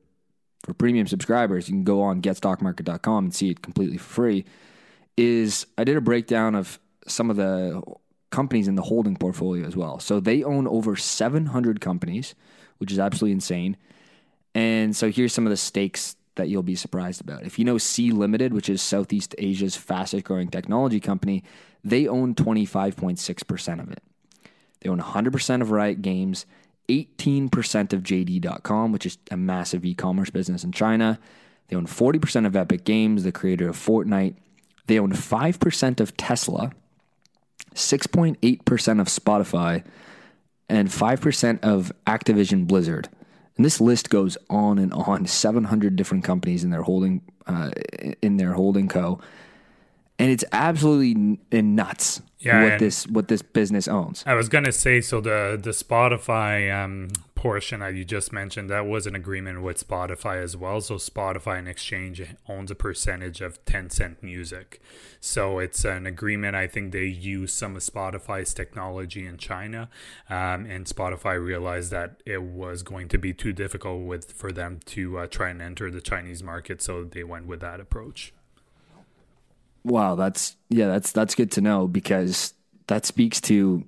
for 0.65 0.73
premium 0.73 1.07
subscribers. 1.07 1.69
You 1.69 1.75
can 1.75 1.83
go 1.83 2.01
on 2.01 2.21
getstockmarket.com 2.21 3.25
and 3.25 3.33
see 3.33 3.51
it 3.51 3.61
completely 3.61 3.97
for 3.97 4.13
free. 4.13 4.45
Is 5.17 5.65
I 5.77 5.83
did 5.83 5.97
a 5.97 6.01
breakdown 6.01 6.55
of 6.55 6.79
some 7.07 7.29
of 7.29 7.35
the 7.35 7.81
companies 8.29 8.67
in 8.67 8.75
the 8.75 8.81
holding 8.81 9.15
portfolio 9.15 9.65
as 9.65 9.75
well. 9.75 9.99
So 9.99 10.19
they 10.19 10.43
own 10.43 10.67
over 10.67 10.95
700 10.95 11.81
companies, 11.81 12.35
which 12.77 12.91
is 12.91 12.99
absolutely 12.99 13.33
insane. 13.33 13.77
And 14.53 14.95
so 14.95 15.11
here's 15.11 15.33
some 15.33 15.45
of 15.45 15.51
the 15.51 15.57
stakes 15.57 16.15
that 16.39 16.47
you'll 16.47 16.63
be 16.63 16.75
surprised 16.75 17.21
about. 17.21 17.43
If 17.43 17.59
you 17.59 17.65
know 17.65 17.77
Sea 17.77 18.11
Limited, 18.11 18.53
which 18.53 18.69
is 18.69 18.81
Southeast 18.81 19.35
Asia's 19.37 19.75
fastest 19.75 20.23
growing 20.23 20.47
technology 20.47 20.99
company, 20.99 21.43
they 21.83 22.07
own 22.07 22.33
25.6% 22.33 23.81
of 23.81 23.91
it. 23.91 24.01
They 24.79 24.89
own 24.89 24.99
100% 24.99 25.61
of 25.61 25.71
Riot 25.71 26.01
Games, 26.01 26.45
18% 26.87 27.93
of 27.93 28.03
JD.com, 28.03 28.91
which 28.91 29.05
is 29.05 29.17
a 29.29 29.37
massive 29.37 29.85
e 29.85 29.93
commerce 29.93 30.29
business 30.29 30.63
in 30.63 30.71
China. 30.71 31.19
They 31.67 31.75
own 31.75 31.85
40% 31.85 32.45
of 32.45 32.55
Epic 32.55 32.85
Games, 32.85 33.23
the 33.23 33.31
creator 33.31 33.69
of 33.69 33.75
Fortnite. 33.75 34.35
They 34.87 34.97
own 34.97 35.11
5% 35.11 35.99
of 35.99 36.17
Tesla, 36.17 36.71
6.8% 37.75 39.01
of 39.01 39.07
Spotify, 39.07 39.83
and 40.67 40.87
5% 40.87 41.59
of 41.61 41.91
Activision 42.07 42.65
Blizzard. 42.65 43.09
And 43.59 43.65
this 43.65 43.81
list 43.81 44.09
goes 44.09 44.37
on 44.49 44.79
and 44.79 44.93
on. 44.93 45.25
Seven 45.39 45.65
hundred 45.65 45.97
different 45.97 46.23
companies 46.23 46.63
in 46.63 46.69
their 46.69 46.83
holding 46.83 47.21
uh, 47.45 47.71
in 48.21 48.37
their 48.37 48.53
holding 48.53 48.87
co, 48.87 49.19
and 50.19 50.29
it's 50.29 50.43
absolutely 50.51 51.39
in 51.51 51.75
nuts 51.75 52.21
yeah, 52.39 52.63
what 52.63 52.79
this 52.79 53.07
what 53.07 53.27
this 53.27 53.41
business 53.41 53.87
owns. 53.87 54.23
I 54.25 54.33
was 54.33 54.47
gonna 54.47 54.71
say 54.71 55.01
so 55.01 55.19
the 55.19 55.59
the 55.61 55.71
Spotify 55.71 56.73
um, 56.73 57.09
portion 57.35 57.79
that 57.79 57.95
you 57.95 58.03
just 58.03 58.33
mentioned, 58.33 58.69
that 58.69 58.85
was 58.85 59.07
an 59.07 59.15
agreement 59.15 59.61
with 59.61 59.85
Spotify 59.85 60.43
as 60.43 60.57
well. 60.57 60.81
So 60.81 60.95
Spotify 60.95 61.59
in 61.59 61.67
exchange 61.67 62.21
owns 62.49 62.69
a 62.69 62.75
percentage 62.75 63.39
of 63.39 63.63
Tencent 63.63 64.21
Music. 64.21 64.81
So 65.21 65.59
it's 65.59 65.85
an 65.85 66.05
agreement. 66.05 66.55
I 66.55 66.67
think 66.67 66.91
they 66.91 67.05
use 67.05 67.53
some 67.53 67.77
of 67.77 67.81
Spotify's 67.81 68.53
technology 68.53 69.25
in 69.25 69.37
China, 69.37 69.89
um, 70.29 70.65
and 70.65 70.85
Spotify 70.85 71.41
realized 71.41 71.91
that 71.91 72.21
it 72.25 72.43
was 72.43 72.83
going 72.83 73.07
to 73.09 73.17
be 73.17 73.33
too 73.33 73.53
difficult 73.53 74.05
with 74.05 74.31
for 74.31 74.51
them 74.51 74.79
to 74.87 75.19
uh, 75.19 75.27
try 75.27 75.49
and 75.49 75.61
enter 75.61 75.91
the 75.91 76.01
Chinese 76.01 76.41
market. 76.41 76.81
So 76.81 77.03
they 77.03 77.23
went 77.23 77.47
with 77.47 77.59
that 77.61 77.79
approach. 77.79 78.33
Wow, 79.83 80.15
that's 80.15 80.55
yeah, 80.69 80.87
that's 80.87 81.11
that's 81.11 81.35
good 81.35 81.51
to 81.53 81.61
know 81.61 81.87
because 81.87 82.53
that 82.87 83.05
speaks 83.05 83.39
to 83.41 83.85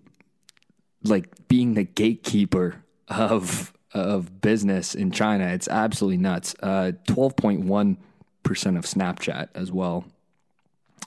like 1.04 1.48
being 1.48 1.74
the 1.74 1.84
gatekeeper 1.84 2.84
of 3.08 3.74
of 3.94 4.42
business 4.42 4.96
in 4.96 5.12
China. 5.12 5.48
It's 5.48 5.68
absolutely 5.68 6.18
nuts. 6.18 6.56
Uh, 6.62 6.94
twelve 7.08 7.36
point 7.36 7.66
one 7.66 7.98
percent 8.44 8.78
of 8.78 8.86
Snapchat 8.86 9.50
as 9.54 9.72
well. 9.72 10.06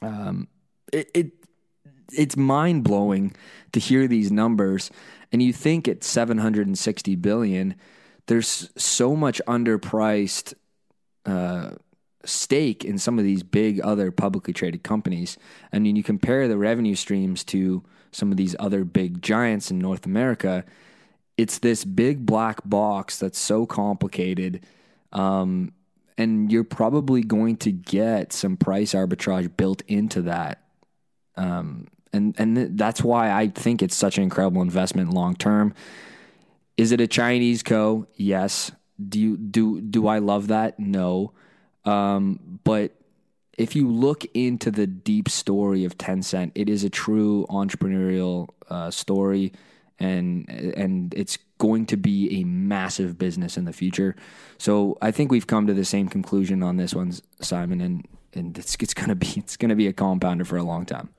Um, 0.03 0.49
it, 0.93 1.11
it 1.15 1.33
it's 2.13 2.37
mind 2.37 2.85
blowing 2.85 3.35
to 3.73 3.81
hear 3.81 4.07
these 4.07 4.31
numbers, 4.31 4.91
and 5.33 5.43
you 5.43 5.53
think 5.53 5.89
at 5.89 6.05
seven 6.05 6.39
hundred 6.39 6.67
and 6.67 6.79
sixty 6.79 7.17
billion, 7.17 7.75
there's 8.27 8.71
so 8.77 9.17
much 9.17 9.41
underpriced. 9.47 10.55
Uh, 11.25 11.71
stake 12.25 12.85
in 12.85 12.99
some 12.99 13.19
of 13.19 13.25
these 13.25 13.43
big 13.43 13.81
other 13.81 14.11
publicly 14.11 14.53
traded 14.53 14.83
companies. 14.83 15.37
I 15.73 15.79
mean, 15.79 15.97
you 15.97 16.03
compare 16.03 16.49
the 16.49 16.57
revenue 16.57 16.95
streams 16.95 17.45
to 17.45 17.83
some 18.15 18.31
of 18.31 18.37
these 18.37 18.55
other 18.59 18.85
big 18.85 19.21
giants 19.23 19.71
in 19.71 19.79
North 19.79 20.07
America, 20.07 20.65
it's 21.37 21.59
this 21.59 21.85
big 21.85 22.25
black 22.25 22.61
box 22.65 23.19
that's 23.19 23.39
so 23.39 23.67
complicated. 23.67 24.65
Um, 25.13 25.73
and 26.17 26.51
you're 26.51 26.65
probably 26.65 27.23
going 27.23 27.57
to 27.59 27.73
get 27.73 28.33
some 28.33 28.57
price 28.57 28.95
arbitrage 28.95 29.57
built 29.57 29.83
into 29.89 30.23
that. 30.23 30.63
Um, 31.37 31.89
and 32.13 32.35
and 32.39 32.79
that's 32.79 33.03
why 33.03 33.33
I 33.33 33.49
think 33.49 33.83
it's 33.83 33.97
such 33.97 34.17
an 34.19 34.23
incredible 34.23 34.63
investment 34.63 35.13
long 35.13 35.35
term. 35.35 35.75
Is 36.77 36.93
it 36.93 37.01
a 37.01 37.09
Chinese 37.09 37.65
co? 37.65 38.07
Yes. 38.15 38.71
Do 39.09 39.19
you 39.19 39.37
do 39.37 39.81
do 39.81 40.07
I 40.07 40.19
love 40.19 40.49
that? 40.49 40.79
No. 40.79 41.33
Um, 41.85 42.61
but 42.65 42.93
if 43.57 43.77
you 43.77 43.89
look 43.89 44.25
into 44.35 44.71
the 44.71 44.87
deep 44.87 45.29
story 45.29 45.85
of 45.85 45.97
Tencent, 45.97 46.53
it 46.55 46.69
is 46.69 46.85
a 46.85 46.91
true 46.91 47.47
entrepreneurial 47.51 48.49
uh, 48.69 48.91
story 48.91 49.53
and 49.99 50.49
and 50.49 51.15
it's 51.15 51.39
going 51.59 51.87
to 51.87 51.97
be 51.97 52.41
a 52.41 52.45
massive 52.45 53.17
business 53.17 53.57
in 53.57 53.65
the 53.65 53.73
future. 53.73 54.17
So 54.59 54.99
I 55.01 55.11
think 55.11 55.31
we've 55.31 55.47
come 55.47 55.67
to 55.67 55.75
the 55.75 55.85
same 55.85 56.09
conclusion 56.09 56.63
on 56.63 56.77
this 56.77 56.95
one, 56.95 57.13
Simon, 57.41 57.81
and 57.81 58.07
and 58.33 58.59
it's 58.59 58.77
it's 58.81 58.95
gonna 58.95 59.15
be 59.15 59.33
it's 59.37 59.57
gonna 59.57 59.77
be 59.77 59.87
a 59.87 59.93
compounder 59.93 60.45
for 60.45 60.57
a 60.57 60.63
long 60.63 60.85
time. 60.85 61.11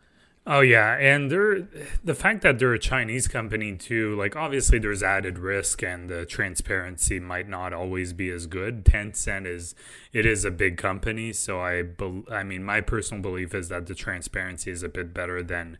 Oh 0.47 0.61
yeah, 0.61 0.95
and 0.99 1.31
they're 1.31 1.67
the 2.03 2.13
fact 2.13 2.43
that 2.43 2.59
they're 2.59 2.73
a 2.73 2.79
Chinese 2.79 3.27
company 3.27 3.75
too. 3.75 4.15
Like 4.15 4.35
obviously, 4.35 4.77
there's 4.77 5.01
added 5.01 5.39
risk, 5.39 5.81
and 5.81 6.07
the 6.07 6.23
transparency 6.23 7.19
might 7.19 7.49
not 7.49 7.73
always 7.73 8.13
be 8.13 8.29
as 8.29 8.45
good. 8.45 8.85
Tencent 8.85 9.47
is 9.47 9.73
it 10.13 10.23
is 10.23 10.45
a 10.45 10.51
big 10.51 10.77
company, 10.77 11.33
so 11.33 11.61
I 11.61 11.85
I 12.31 12.43
mean, 12.43 12.63
my 12.63 12.81
personal 12.81 13.23
belief 13.23 13.55
is 13.55 13.69
that 13.69 13.87
the 13.87 13.95
transparency 13.95 14.69
is 14.69 14.83
a 14.83 14.89
bit 14.89 15.15
better 15.15 15.41
than 15.41 15.79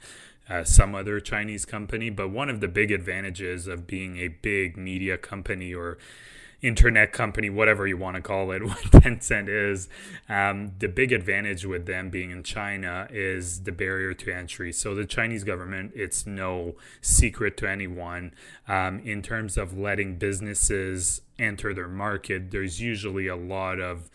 uh, 0.50 0.64
some 0.64 0.96
other 0.96 1.20
Chinese 1.20 1.66
company. 1.66 2.10
But 2.10 2.32
one 2.32 2.50
of 2.50 2.60
the 2.60 2.68
big 2.68 2.92
advantages 2.92 3.68
of 3.68 3.86
being 3.86 4.18
a 4.18 4.30
big 4.30 4.78
media 4.78 5.16
company 5.16 5.76
or 5.76 6.00
internet 6.62 7.12
company, 7.12 7.50
whatever 7.50 7.88
you 7.88 7.98
want 7.98 8.16
to 8.16 8.22
call 8.22 8.52
it, 8.52 8.64
what 8.66 8.78
Tencent 8.78 9.48
is. 9.48 9.88
Um, 10.30 10.74
the 10.80 10.88
big 10.88 11.12
advantage 11.12 11.66
with 11.66 11.86
them 11.86 12.10
being 12.10 12.32
in 12.32 12.44
China 12.44 13.08
is 13.12 13.64
the 13.64 13.72
barrier 13.72 14.14
to 14.14 14.32
entry. 14.32 14.72
So 14.72 14.96
the 14.96 15.06
Chinese 15.06 15.44
government, 15.44 15.92
it's 15.96 16.26
no 16.26 16.76
secret 17.02 17.58
to 17.58 17.70
anyone 17.70 18.34
um, 18.68 19.00
in 19.00 19.22
terms 19.22 19.58
of 19.58 19.78
letting 19.78 20.18
businesses 20.18 21.22
enter 21.38 21.74
their 21.74 21.88
market. 21.88 22.52
There's 22.52 22.82
usually 22.82 23.28
a 23.28 23.36
lot 23.36 23.80
of 23.80 24.10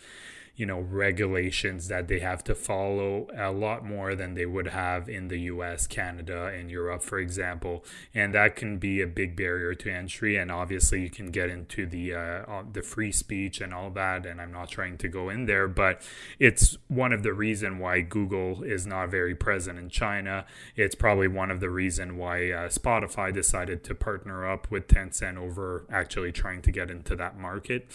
you 0.61 0.67
know 0.67 0.81
regulations 0.81 1.88
that 1.88 2.07
they 2.09 2.19
have 2.19 2.45
to 2.45 2.55
follow 2.55 3.26
a 3.35 3.50
lot 3.50 3.83
more 3.83 4.14
than 4.14 4.35
they 4.35 4.45
would 4.45 4.67
have 4.67 5.09
in 5.09 5.29
the 5.29 5.38
US, 5.52 5.87
Canada, 5.87 6.52
and 6.55 6.71
Europe, 6.71 7.02
for 7.02 7.19
example, 7.19 7.83
and 8.14 8.35
that 8.35 8.57
can 8.57 8.76
be 8.76 9.00
a 9.00 9.07
big 9.07 9.37
barrier 9.37 9.73
to 9.76 9.90
entry. 9.90 10.37
And 10.37 10.52
obviously, 10.52 11.00
you 11.00 11.09
can 11.09 11.31
get 11.31 11.49
into 11.49 11.87
the 11.87 12.12
uh, 12.12 12.62
the 12.71 12.83
free 12.83 13.11
speech 13.11 13.62
and 13.62 13.73
all 13.73 13.88
that. 13.93 14.26
And 14.26 14.38
I'm 14.38 14.52
not 14.52 14.69
trying 14.69 14.99
to 14.99 15.09
go 15.09 15.31
in 15.31 15.47
there, 15.47 15.67
but 15.67 16.02
it's 16.38 16.76
one 16.88 17.14
of 17.14 17.23
the 17.23 17.33
reason 17.33 17.79
why 17.79 18.02
Google 18.02 18.62
is 18.62 18.87
not 18.87 19.11
very 19.11 19.35
present 19.35 19.79
in 19.79 19.88
China. 19.88 20.45
It's 20.76 20.95
probably 20.95 21.29
one 21.29 21.50
of 21.50 21.61
the 21.61 21.71
reason 21.71 22.19
why 22.19 22.50
uh, 22.50 22.69
Spotify 22.69 23.33
decided 23.33 23.83
to 23.85 23.95
partner 23.95 24.47
up 24.47 24.71
with 24.71 24.88
Tencent 24.88 25.38
over 25.38 25.87
actually 25.90 26.33
trying 26.33 26.61
to 26.61 26.71
get 26.71 26.90
into 26.90 27.17
that 27.17 27.38
market. 27.38 27.90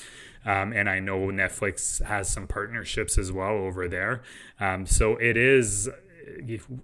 Um, 0.46 0.74
and 0.74 0.90
I 0.90 1.00
know 1.00 1.20
Netflix 1.28 2.04
has 2.04 2.30
some 2.30 2.48
partnerships 2.48 3.18
as 3.18 3.32
well 3.32 3.54
over 3.54 3.88
there. 3.88 4.22
Um, 4.60 4.86
so 4.86 5.16
it 5.18 5.38
is 5.38 5.90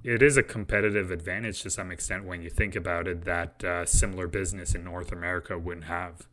it 0.04 0.22
is 0.22 0.38
a 0.38 0.44
competitive 0.44 1.10
advantage 1.12 1.62
to 1.64 1.70
some 1.70 1.92
extent 1.92 2.26
when 2.26 2.42
you 2.42 2.50
think 2.50 2.76
about 2.76 3.08
it 3.08 3.26
that 3.26 3.64
uh, 3.64 3.86
similar 3.86 4.28
business 4.28 4.76
in 4.76 4.84
North 4.84 5.12
America 5.12 5.58
wouldn't 5.58 5.86
have. 5.86 6.28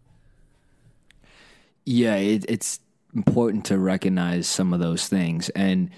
Yeah, 1.86 2.16
it, 2.16 2.44
it's 2.48 2.80
important 3.14 3.64
to 3.66 3.78
recognize 3.78 4.46
some 4.46 4.74
of 4.74 4.80
those 4.80 5.08
things, 5.08 5.48
and 5.50 5.90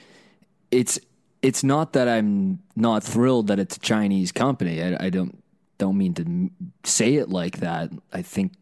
it's 0.71 1.01
it's 1.43 1.65
not 1.65 1.95
that 1.95 2.09
I'm 2.09 2.61
not 2.77 3.03
thrilled 3.03 3.49
that 3.49 3.59
it's 3.59 3.77
a 3.77 3.81
Chinese 3.81 4.31
company. 4.31 4.83
I, 4.83 5.07
I 5.07 5.11
don't 5.11 5.43
don't 5.79 5.99
mean 5.99 6.15
to 6.15 6.51
say 6.89 7.17
it 7.17 7.29
like 7.29 7.59
that. 7.59 7.91
I 8.13 8.23
think 8.23 8.53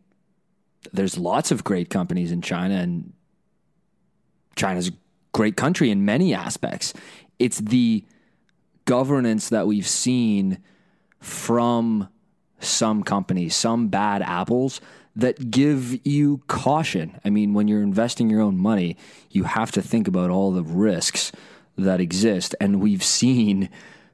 there's 0.93 1.19
lots 1.19 1.51
of 1.51 1.65
great 1.65 1.91
companies 1.91 2.33
in 2.33 2.43
China, 2.43 2.77
and 2.77 3.13
China's 4.57 4.89
a 4.89 4.93
great 5.33 5.57
country 5.57 5.91
in 5.91 6.05
many 6.05 6.35
aspects. 6.35 6.95
It's 7.39 7.59
the 7.59 8.05
governance 8.85 9.49
that 9.51 9.67
we've 9.67 9.87
seen 9.87 10.59
from 11.21 12.09
some 12.61 13.03
companies, 13.03 13.55
some 13.55 13.89
bad 13.89 14.23
apples 14.23 14.81
that 15.15 15.51
give 15.51 16.07
you 16.07 16.43
caution. 16.47 17.19
I 17.25 17.31
mean, 17.31 17.55
when 17.55 17.69
you're 17.69 17.83
investing 17.83 18.31
your 18.31 18.41
own 18.41 18.57
money, 18.57 18.97
you 19.31 19.45
have 19.45 19.71
to 19.73 19.83
think 19.83 20.09
about 20.09 20.31
all 20.31 20.53
the 20.53 20.63
risks 20.63 21.33
that 21.77 22.01
exist. 22.01 22.55
And 22.61 22.81
we've 22.81 23.03
seen 23.03 23.69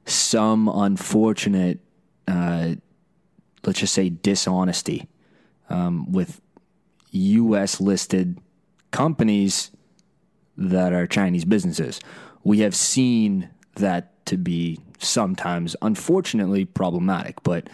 some 0.05 0.67
unfortunate, 0.67 1.79
uh, 2.27 2.75
let's 3.63 3.79
just 3.79 3.93
say, 3.93 4.09
dishonesty 4.09 5.07
um, 5.69 6.11
with 6.11 6.41
US 7.15 7.79
listed 7.79 8.39
companies 8.91 9.71
that 10.57 10.93
are 10.93 11.07
Chinese 11.07 11.45
businesses. 11.45 11.99
We 12.43 12.59
have 12.59 12.75
seen 12.75 13.49
that 13.75 14.25
to 14.27 14.37
be 14.37 14.79
sometimes, 14.99 15.75
unfortunately, 15.81 16.65
problematic. 16.65 17.43
But 17.43 17.69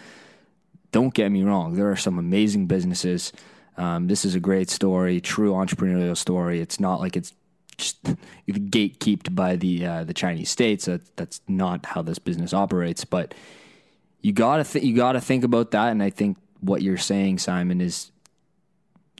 don't 0.90 1.14
get 1.14 1.30
me 1.30 1.42
wrong, 1.42 1.74
there 1.74 1.90
are 1.90 1.96
some 1.96 2.18
amazing 2.18 2.66
businesses. 2.66 3.32
Um, 3.76 4.08
this 4.08 4.24
is 4.24 4.34
a 4.34 4.40
great 4.40 4.68
story, 4.68 5.20
true 5.20 5.52
entrepreneurial 5.52 6.16
story. 6.16 6.60
It's 6.60 6.78
not 6.78 7.00
like 7.00 7.16
it's 7.16 7.32
just 7.78 8.02
gatekept 8.48 9.34
by 9.34 9.56
the 9.56 9.86
uh, 9.86 10.04
the 10.04 10.14
Chinese 10.14 10.50
states. 10.50 10.84
That, 10.84 11.16
that's 11.16 11.40
not 11.48 11.86
how 11.86 12.02
this 12.02 12.18
business 12.18 12.52
operates. 12.52 13.04
But 13.04 13.34
you 14.20 14.32
gotta 14.32 14.64
th- 14.64 14.84
you 14.84 14.94
gotta 14.94 15.20
think 15.20 15.44
about 15.44 15.70
that. 15.70 15.90
And 15.90 16.02
I 16.02 16.10
think 16.10 16.36
what 16.60 16.82
you're 16.82 16.98
saying, 16.98 17.38
Simon, 17.38 17.80
is 17.80 18.12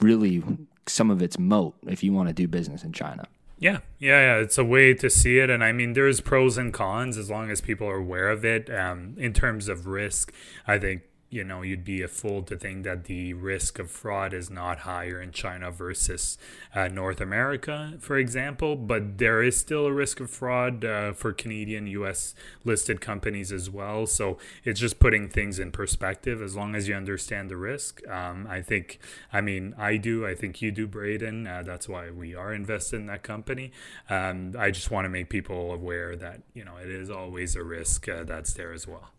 really 0.01 0.43
some 0.87 1.09
of 1.09 1.21
its 1.21 1.39
moat 1.39 1.75
if 1.87 2.03
you 2.03 2.13
want 2.13 2.29
to 2.29 2.33
do 2.33 2.47
business 2.47 2.83
in 2.83 2.91
China. 2.93 3.27
Yeah, 3.59 3.79
yeah, 3.97 4.19
yeah. 4.19 4.41
It's 4.41 4.57
a 4.57 4.65
way 4.65 4.93
to 4.95 5.09
see 5.09 5.37
it, 5.37 5.49
and 5.49 5.63
I 5.63 5.71
mean, 5.71 5.93
there's 5.93 6.19
pros 6.19 6.57
and 6.57 6.73
cons 6.73 7.17
as 7.17 7.29
long 7.29 7.49
as 7.49 7.61
people 7.61 7.87
are 7.87 7.95
aware 7.95 8.29
of 8.29 8.43
it. 8.43 8.69
Um, 8.69 9.15
in 9.17 9.31
terms 9.31 9.69
of 9.69 9.87
risk, 9.87 10.33
I 10.67 10.77
think 10.79 11.03
you 11.33 11.43
know, 11.43 11.63
you'd 11.63 11.83
be 11.83 12.03
a 12.03 12.07
fool 12.07 12.43
to 12.43 12.55
think 12.55 12.83
that 12.83 13.05
the 13.05 13.33
risk 13.33 13.79
of 13.79 13.89
fraud 13.89 14.35
is 14.35 14.51
not 14.51 14.79
higher 14.79 15.19
in 15.19 15.31
China 15.31 15.71
versus 15.71 16.37
uh, 16.75 16.87
North 16.87 17.19
America, 17.19 17.95
for 17.99 18.17
example. 18.17 18.75
But 18.75 19.17
there 19.17 19.41
is 19.41 19.59
still 19.59 19.87
a 19.87 19.91
risk 19.91 20.19
of 20.19 20.29
fraud 20.29 20.85
uh, 20.85 21.13
for 21.13 21.33
Canadian, 21.33 21.87
US 21.87 22.35
listed 22.63 23.01
companies 23.01 23.51
as 23.51 23.67
well. 23.67 24.05
So 24.05 24.37
it's 24.63 24.79
just 24.79 24.99
putting 24.99 25.27
things 25.27 25.57
in 25.57 25.71
perspective 25.71 26.39
as 26.39 26.55
long 26.55 26.75
as 26.75 26.87
you 26.87 26.93
understand 26.93 27.49
the 27.49 27.57
risk. 27.57 28.07
Um, 28.07 28.45
I 28.47 28.61
think, 28.61 28.99
I 29.31 29.41
mean, 29.41 29.73
I 29.75 29.97
do. 29.97 30.27
I 30.27 30.35
think 30.35 30.61
you 30.61 30.71
do, 30.71 30.85
Braden. 30.85 31.47
Uh, 31.47 31.63
that's 31.65 31.89
why 31.89 32.11
we 32.11 32.35
are 32.35 32.53
invested 32.53 32.97
in 32.97 33.07
that 33.07 33.23
company. 33.23 33.71
Um, 34.07 34.55
I 34.57 34.69
just 34.69 34.91
want 34.91 35.05
to 35.05 35.09
make 35.09 35.29
people 35.29 35.71
aware 35.71 36.15
that, 36.15 36.41
you 36.53 36.63
know, 36.63 36.77
it 36.77 36.89
is 36.89 37.09
always 37.09 37.55
a 37.55 37.63
risk 37.63 38.07
uh, 38.07 38.23
that's 38.23 38.53
there 38.53 38.71
as 38.71 38.87
well. 38.87 39.12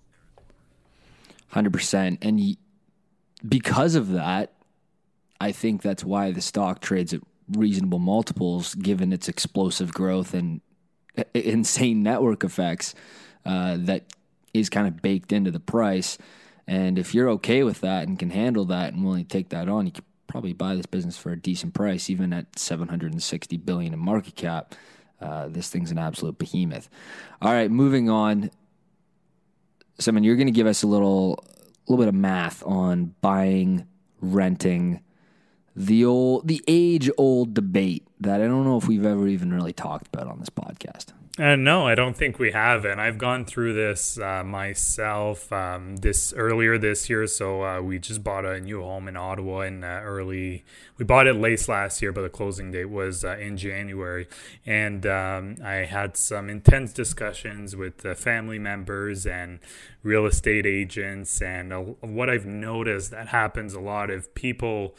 100%. 1.55 2.19
And 2.23 2.57
because 3.47 3.95
of 3.95 4.12
that, 4.12 4.53
I 5.40 5.53
think 5.53 5.83
that's 5.83 6.05
why 6.05 6.33
the 6.33 6.40
stock 6.40 6.81
trades 6.81 7.12
at 7.12 7.21
reasonable 7.51 7.99
multiples 7.99 8.75
given 8.75 9.12
its 9.12 9.29
explosive 9.29 9.93
growth 9.93 10.35
and 10.35 10.61
insane 11.35 12.03
network 12.03 12.43
effects 12.43 12.95
uh, 13.45 13.77
that 13.81 14.05
is 14.53 14.71
kind 14.71 14.87
of 14.88 15.03
baked 15.03 15.33
into 15.33 15.51
the 15.51 15.61
price. 15.61 16.17
And 16.67 16.99
if 16.99 17.14
you're 17.14 17.29
okay 17.31 17.62
with 17.62 17.81
that 17.83 18.09
and 18.09 18.19
can 18.19 18.31
handle 18.31 18.64
that 18.67 18.95
and 18.95 19.05
willing 19.05 19.25
to 19.25 19.29
take 19.29 19.51
that 19.51 19.69
on, 19.69 19.87
you 19.87 19.93
could 19.93 20.05
probably 20.27 20.55
buy 20.55 20.75
this 20.75 20.87
business 20.87 21.19
for 21.19 21.31
a 21.31 21.40
decent 21.40 21.75
price, 21.75 22.09
even 22.09 22.33
at 22.33 22.59
760 22.59 23.57
billion 23.59 23.93
in 23.93 23.99
market 23.99 24.35
cap. 24.35 24.75
Uh, 25.21 25.49
this 25.49 25.69
thing's 25.69 25.90
an 25.90 25.99
absolute 25.99 26.38
behemoth. 26.38 26.88
All 27.43 27.53
right, 27.53 27.71
moving 27.71 28.09
on. 28.09 28.51
Simon, 29.99 30.25
you're 30.25 30.37
going 30.37 30.47
to 30.47 30.53
give 30.53 30.67
us 30.67 30.83
a 30.83 30.87
little, 30.87 31.45
a 31.47 31.91
little 31.91 32.03
bit 32.05 32.09
of 32.09 32.15
math 32.15 32.63
on 32.67 33.15
buying, 33.21 33.87
renting, 34.21 35.01
the 35.77 36.05
old, 36.05 36.47
the 36.47 36.63
age 36.69 37.11
old 37.17 37.55
debate 37.55 38.07
that 38.21 38.41
I 38.41 38.47
don't 38.47 38.65
know 38.65 38.77
if 38.77 38.87
we've 38.87 39.05
ever 39.05 39.27
even 39.29 39.53
really 39.53 39.73
talked 39.73 40.09
about 40.13 40.29
on 40.29 40.39
this 40.39 40.51
podcast. 40.51 41.13
Uh, 41.37 41.57
no, 41.57 41.85
I 41.85 41.97
don't 41.97 42.16
think 42.16 42.38
we 42.38 42.53
have, 42.53 42.85
and 42.85 43.01
I've 43.01 43.18
gone 43.18 43.44
through 43.44 43.73
this 43.73 44.20
uh, 44.20 44.44
myself 44.44 45.53
um, 45.53 45.97
this 45.97 46.33
earlier 46.33 46.79
this 46.79 47.11
year. 47.11 47.27
So 47.27 47.64
uh, 47.64 47.81
we 47.81 47.99
just 47.99 48.23
bought 48.23 48.44
a 48.44 48.61
new 48.61 48.83
home 48.83 49.09
in 49.09 49.16
Ottawa 49.16 49.62
in 49.62 49.83
uh, 49.83 50.01
early. 50.05 50.64
We 50.97 51.05
bought 51.05 51.27
it 51.27 51.35
late 51.35 51.66
last 51.66 52.01
year, 52.01 52.12
but 52.12 52.23
the 52.23 52.29
closing 52.29 52.70
date 52.70 52.85
was 52.85 53.25
uh, 53.25 53.37
in 53.37 53.57
January, 53.57 54.29
and 54.64 55.05
um, 55.07 55.57
I 55.64 55.87
had 55.87 56.16
some 56.16 56.49
intense 56.49 56.92
discussions 56.92 57.75
with 57.75 58.03
family 58.16 58.61
members 58.61 59.27
and 59.27 59.59
real 60.05 60.27
estate 60.27 60.66
agents. 60.66 61.42
And 61.42 61.97
what 62.01 62.31
I've 62.31 62.47
noticed 62.47 63.11
that 63.11 63.29
happens 63.29 63.75
a 63.75 63.81
lot 63.81 64.09
if 64.09 64.33
people 64.35 64.94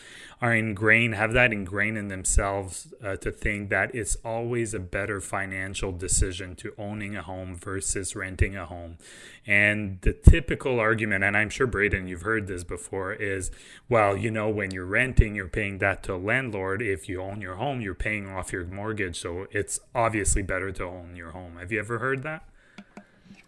are 0.45 0.53
ingrained, 0.53 1.15
have 1.15 1.33
that 1.33 1.51
ingrained 1.51 1.97
in 1.97 2.07
themselves 2.07 2.93
uh, 3.03 3.15
to 3.15 3.31
think 3.31 3.71
that 3.71 3.95
it's 3.95 4.15
always 4.23 4.75
a 4.75 4.79
better 4.79 5.19
financial 5.19 5.91
decision 5.91 6.55
to 6.55 6.71
owning 6.77 7.15
a 7.15 7.23
home 7.23 7.55
versus 7.55 8.15
renting 8.15 8.55
a 8.55 8.63
home. 8.67 8.95
And 9.47 9.99
the 10.01 10.13
typical 10.13 10.79
argument, 10.79 11.23
and 11.23 11.35
I'm 11.35 11.49
sure 11.49 11.65
Braden, 11.65 12.07
you've 12.07 12.21
heard 12.21 12.45
this 12.45 12.63
before, 12.63 13.13
is 13.13 13.49
well, 13.89 14.15
you 14.15 14.29
know, 14.29 14.47
when 14.47 14.69
you're 14.69 14.85
renting, 14.85 15.33
you're 15.33 15.47
paying 15.47 15.79
that 15.79 16.03
to 16.03 16.13
a 16.13 16.17
landlord. 16.17 16.79
If 16.79 17.09
you 17.09 17.23
own 17.23 17.41
your 17.41 17.55
home, 17.55 17.81
you're 17.81 17.95
paying 17.95 18.29
off 18.29 18.53
your 18.53 18.65
mortgage. 18.65 19.19
So 19.19 19.47
it's 19.49 19.79
obviously 19.95 20.43
better 20.43 20.71
to 20.73 20.83
own 20.83 21.15
your 21.15 21.31
home. 21.31 21.57
Have 21.57 21.71
you 21.71 21.79
ever 21.79 21.97
heard 21.97 22.21
that? 22.21 22.43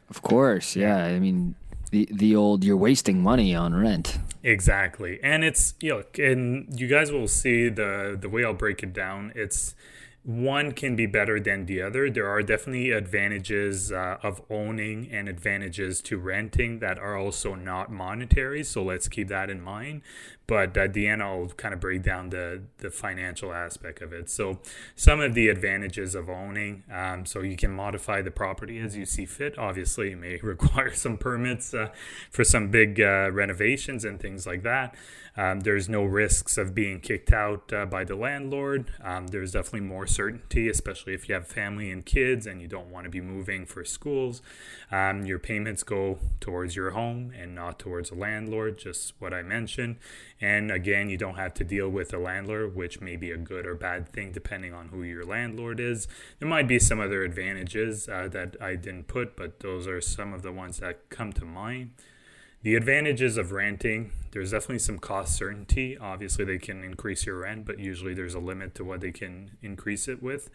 Of 0.09 0.23
course, 0.23 0.75
yeah. 0.75 1.05
I 1.05 1.19
mean, 1.19 1.53
the 1.89 2.07
the 2.11 2.35
old 2.35 2.63
you're 2.63 2.77
wasting 2.77 3.21
money 3.21 3.55
on 3.55 3.73
rent. 3.73 4.19
Exactly, 4.43 5.19
and 5.23 5.43
it's 5.43 5.73
you 5.79 5.89
know, 5.89 6.03
and 6.23 6.67
you 6.79 6.87
guys 6.87 7.11
will 7.11 7.27
see 7.27 7.69
the 7.69 8.17
the 8.19 8.29
way 8.29 8.43
I'll 8.43 8.53
break 8.53 8.83
it 8.83 8.93
down. 8.93 9.31
It's 9.35 9.75
one 10.27 10.73
can 10.73 10.93
be 10.93 11.05
better 11.05 11.39
than 11.39 11.67
the 11.67 11.81
other. 11.81 12.09
There 12.09 12.27
are 12.27 12.43
definitely 12.43 12.91
advantages 12.91 13.93
uh, 13.93 14.17
of 14.21 14.41
owning 14.49 15.07
and 15.09 15.29
advantages 15.29 16.01
to 16.01 16.17
renting 16.17 16.79
that 16.79 16.99
are 16.99 17.15
also 17.15 17.55
not 17.55 17.89
monetary. 17.89 18.61
So 18.65 18.83
let's 18.83 19.07
keep 19.07 19.29
that 19.29 19.49
in 19.49 19.61
mind. 19.61 20.01
But 20.45 20.75
at 20.75 20.91
the 20.91 21.07
end, 21.07 21.23
I'll 21.23 21.47
kind 21.55 21.73
of 21.73 21.79
break 21.79 22.03
down 22.03 22.29
the, 22.29 22.63
the 22.79 22.89
financial 22.89 23.53
aspect 23.53 24.01
of 24.01 24.11
it. 24.13 24.29
So, 24.29 24.59
some 24.95 25.19
of 25.19 25.33
the 25.33 25.49
advantages 25.49 26.15
of 26.15 26.29
owning 26.29 26.83
um, 26.89 27.25
so 27.25 27.41
you 27.41 27.57
can 27.57 27.71
modify 27.71 28.21
the 28.21 28.31
property 28.31 28.79
as 28.79 28.95
you 28.95 29.05
see 29.05 29.25
fit. 29.25 29.57
Obviously, 29.57 30.11
you 30.11 30.17
may 30.17 30.37
require 30.43 30.93
some 30.93 31.17
permits 31.17 31.73
uh, 31.73 31.89
for 32.31 32.45
some 32.45 32.69
big 32.69 33.01
uh, 33.01 33.29
renovations 33.33 34.05
and 34.05 34.21
things 34.21 34.47
like 34.47 34.63
that. 34.63 34.95
Um, 35.37 35.59
there's 35.59 35.87
no 35.87 36.03
risks 36.03 36.57
of 36.57 36.73
being 36.73 36.99
kicked 36.99 37.31
out 37.31 37.71
uh, 37.71 37.85
by 37.85 38.03
the 38.03 38.15
landlord. 38.15 38.91
Um, 39.03 39.27
there's 39.27 39.51
definitely 39.51 39.87
more 39.87 40.07
certainty, 40.07 40.67
especially 40.67 41.13
if 41.13 41.29
you 41.29 41.35
have 41.35 41.47
family 41.47 41.91
and 41.91 42.03
kids 42.03 42.47
and 42.47 42.59
you 42.59 42.67
don't 42.67 42.89
want 42.89 43.03
to 43.03 43.09
be 43.11 43.21
moving 43.21 43.65
for 43.67 43.85
schools. 43.85 44.41
Um, 44.91 45.25
your 45.25 45.37
payments 45.37 45.83
go 45.83 46.17
towards 46.39 46.75
your 46.75 46.91
home 46.91 47.31
and 47.37 47.53
not 47.53 47.77
towards 47.77 48.09
a 48.09 48.15
landlord, 48.15 48.79
just 48.79 49.13
what 49.19 49.33
I 49.33 49.43
mentioned. 49.43 49.97
And 50.41 50.71
again, 50.71 51.09
you 51.09 51.17
don't 51.17 51.35
have 51.35 51.53
to 51.55 51.63
deal 51.63 51.89
with 51.89 52.13
a 52.13 52.17
landlord, 52.17 52.75
which 52.75 52.99
may 52.99 53.15
be 53.15 53.29
a 53.29 53.37
good 53.37 53.67
or 53.67 53.75
bad 53.75 54.09
thing 54.09 54.31
depending 54.31 54.73
on 54.73 54.87
who 54.87 55.03
your 55.03 55.23
landlord 55.23 55.79
is. 55.79 56.07
There 56.39 56.49
might 56.49 56.67
be 56.67 56.79
some 56.79 56.99
other 56.99 57.23
advantages 57.23 58.09
uh, 58.09 58.27
that 58.29 58.55
I 58.59 58.75
didn't 58.75 59.07
put, 59.07 59.35
but 59.35 59.59
those 59.59 59.87
are 59.87 60.01
some 60.01 60.33
of 60.33 60.41
the 60.41 60.51
ones 60.51 60.79
that 60.79 61.09
come 61.09 61.31
to 61.33 61.45
mind. 61.45 61.91
The 62.67 62.75
advantages 62.75 63.37
of 63.37 63.53
renting, 63.53 64.11
there's 64.31 64.51
definitely 64.51 64.79
some 64.79 64.99
cost 64.99 65.37
certainty. 65.37 65.97
Obviously, 65.97 66.43
they 66.43 66.57
can 66.57 66.83
increase 66.83 67.25
your 67.25 67.37
rent, 67.37 67.65
but 67.65 67.79
usually 67.79 68.13
there's 68.13 68.33
a 68.33 68.39
limit 68.39 68.75
to 68.75 68.83
what 68.83 68.99
they 68.99 69.13
can 69.13 69.51
increase 69.61 70.09
it 70.09 70.21
with. 70.21 70.49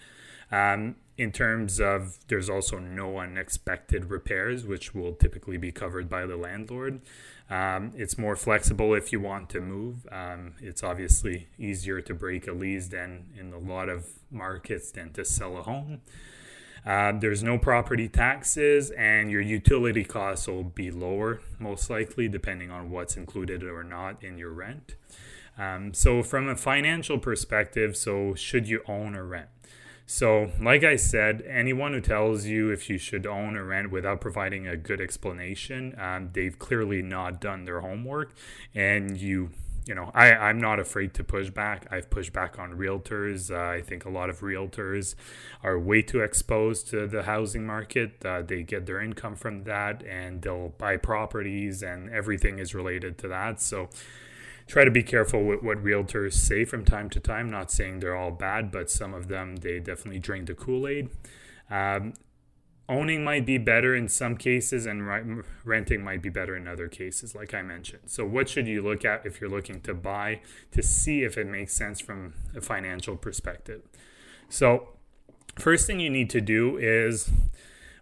Um, 0.51 0.97
in 1.17 1.33
terms 1.33 1.81
of, 1.81 2.19
there's 2.29 2.51
also 2.51 2.79
no 2.79 3.17
unexpected 3.17 4.11
repairs, 4.11 4.67
which 4.67 4.95
will 4.95 5.15
typically 5.15 5.57
be 5.57 5.73
covered 5.73 6.11
by 6.11 6.27
the 6.27 6.37
landlord. 6.37 7.01
Um, 7.49 7.93
it's 7.97 8.19
more 8.19 8.37
flexible 8.37 8.93
if 8.93 9.11
you 9.11 9.19
want 9.19 9.49
to 9.49 9.63
move. 9.63 10.07
Um, 10.13 10.57
it's 10.61 10.83
obviously 10.83 11.49
easier 11.59 12.03
to 12.03 12.13
break 12.13 12.47
a 12.47 12.53
lease 12.53 12.89
than 12.89 13.29
in 13.41 13.55
a 13.55 13.59
lot 13.59 13.89
of 13.89 14.07
markets 14.31 14.91
than 14.91 15.15
to 15.15 15.25
sell 15.25 15.57
a 15.57 15.63
home. 15.63 16.03
Uh, 16.85 17.13
there's 17.13 17.43
no 17.43 17.59
property 17.59 18.09
taxes, 18.09 18.91
and 18.91 19.31
your 19.31 19.41
utility 19.41 20.05
costs 20.05 20.49
will 20.49 20.65
be 20.65 20.91
lower, 20.91 21.41
most 21.59 21.89
likely, 21.89 22.29
depending 22.29 22.71
on 22.71 22.91
what's 22.91 23.17
included 23.17 23.63
or 23.63 23.85
not 23.85 24.23
in 24.23 24.37
your 24.37 24.51
rent. 24.51 24.97
Um, 25.57 25.95
so, 25.95 26.23
from 26.23 26.49
a 26.49 26.57
financial 26.57 27.19
perspective, 27.19 27.97
so 27.97 28.35
should 28.35 28.69
you 28.69 28.83
own 28.89 29.15
or 29.15 29.25
rent? 29.25 29.49
So, 30.07 30.51
like 30.61 30.83
I 30.83 30.97
said, 30.97 31.43
anyone 31.49 31.93
who 31.93 32.01
tells 32.01 32.47
you 32.47 32.71
if 32.71 32.91
you 32.91 32.99
should 32.99 33.27
own 33.27 33.57
or 33.57 33.65
rent 33.65 33.91
without 33.91 34.21
providing 34.21 34.67
a 34.67 34.77
good 34.77 35.01
explanation, 35.01 35.95
um, 35.99 36.31
they've 36.33 36.59
clearly 36.59 37.01
not 37.01 37.41
done 37.41 37.65
their 37.65 37.81
homework, 37.81 38.35
and 38.75 39.17
you 39.17 39.51
you 39.85 39.95
know, 39.95 40.11
I, 40.15 40.33
I'm 40.33 40.59
not 40.59 40.79
afraid 40.79 41.13
to 41.15 41.25
push 41.25 41.51
back. 41.51 41.87
I've 41.91 42.09
pushed 42.09 42.33
back 42.33 42.59
on 42.59 42.73
realtors. 42.73 43.51
Uh, 43.51 43.79
I 43.79 43.81
think 43.81 44.05
a 44.05 44.11
lot 44.11 44.31
of 44.31 44.41
realtors 44.41 45.15
are 45.63 45.79
way 45.79 46.03
too 46.03 46.21
exposed 46.21 46.89
to 46.91 47.09
the 47.09 47.25
housing 47.25 47.67
market. 47.67 48.25
Uh, 48.25 48.43
they 48.43 48.63
get 48.63 48.87
their 48.87 49.01
income 49.01 49.35
from 49.35 49.65
that 49.65 50.05
and 50.05 50.43
they'll 50.43 50.71
buy 50.79 50.97
properties 50.97 51.83
and 51.83 52.11
everything 52.11 52.59
is 52.59 52.75
related 52.75 53.19
to 53.19 53.29
that. 53.29 53.61
So 53.61 53.89
try 54.69 54.85
to 54.85 54.91
be 54.91 55.03
careful 55.03 55.45
with 55.45 55.63
what 55.63 55.83
realtors 55.83 56.35
say 56.35 56.65
from 56.65 56.85
time 56.85 57.11
to 57.11 57.21
time. 57.21 57.51
Not 57.51 57.73
saying 57.73 57.99
they're 57.99 58.17
all 58.17 58.31
bad, 58.31 58.71
but 58.71 58.89
some 58.89 59.13
of 59.13 59.27
them, 59.27 59.57
they 59.57 59.81
definitely 59.81 60.21
drink 60.21 60.47
the 60.47 60.55
Kool 60.55 60.87
Aid. 60.87 61.09
Um, 61.71 62.15
owning 62.89 63.25
might 63.25 63.47
be 63.47 63.59
better 63.59 63.95
in 63.95 64.09
some 64.09 64.37
cases 64.37 64.87
and 64.87 65.45
renting 65.65 66.03
might 66.03 66.21
be 66.21 66.29
better 66.29 66.57
in 66.57 66.67
other 66.67 66.89
cases 66.89 67.35
like 67.35 67.55
i 67.55 67.63
mentioned. 67.63 68.03
So 68.07 68.27
what 68.27 68.49
should 68.49 68.67
you 68.67 68.83
look 68.83 69.05
at 69.05 69.25
if 69.25 69.41
you're 69.41 69.51
looking 69.51 69.81
to 69.83 69.95
buy 69.95 70.41
to 70.73 70.83
see 70.83 71.23
if 71.23 71.39
it 71.39 71.47
makes 71.47 71.75
sense 71.75 72.01
from 72.01 72.35
a 72.55 72.61
financial 72.61 73.17
perspective? 73.17 73.83
So 74.49 74.89
first 75.59 75.87
thing 75.87 76.01
you 76.01 76.11
need 76.11 76.31
to 76.31 76.41
do 76.41 76.77
is 76.77 77.31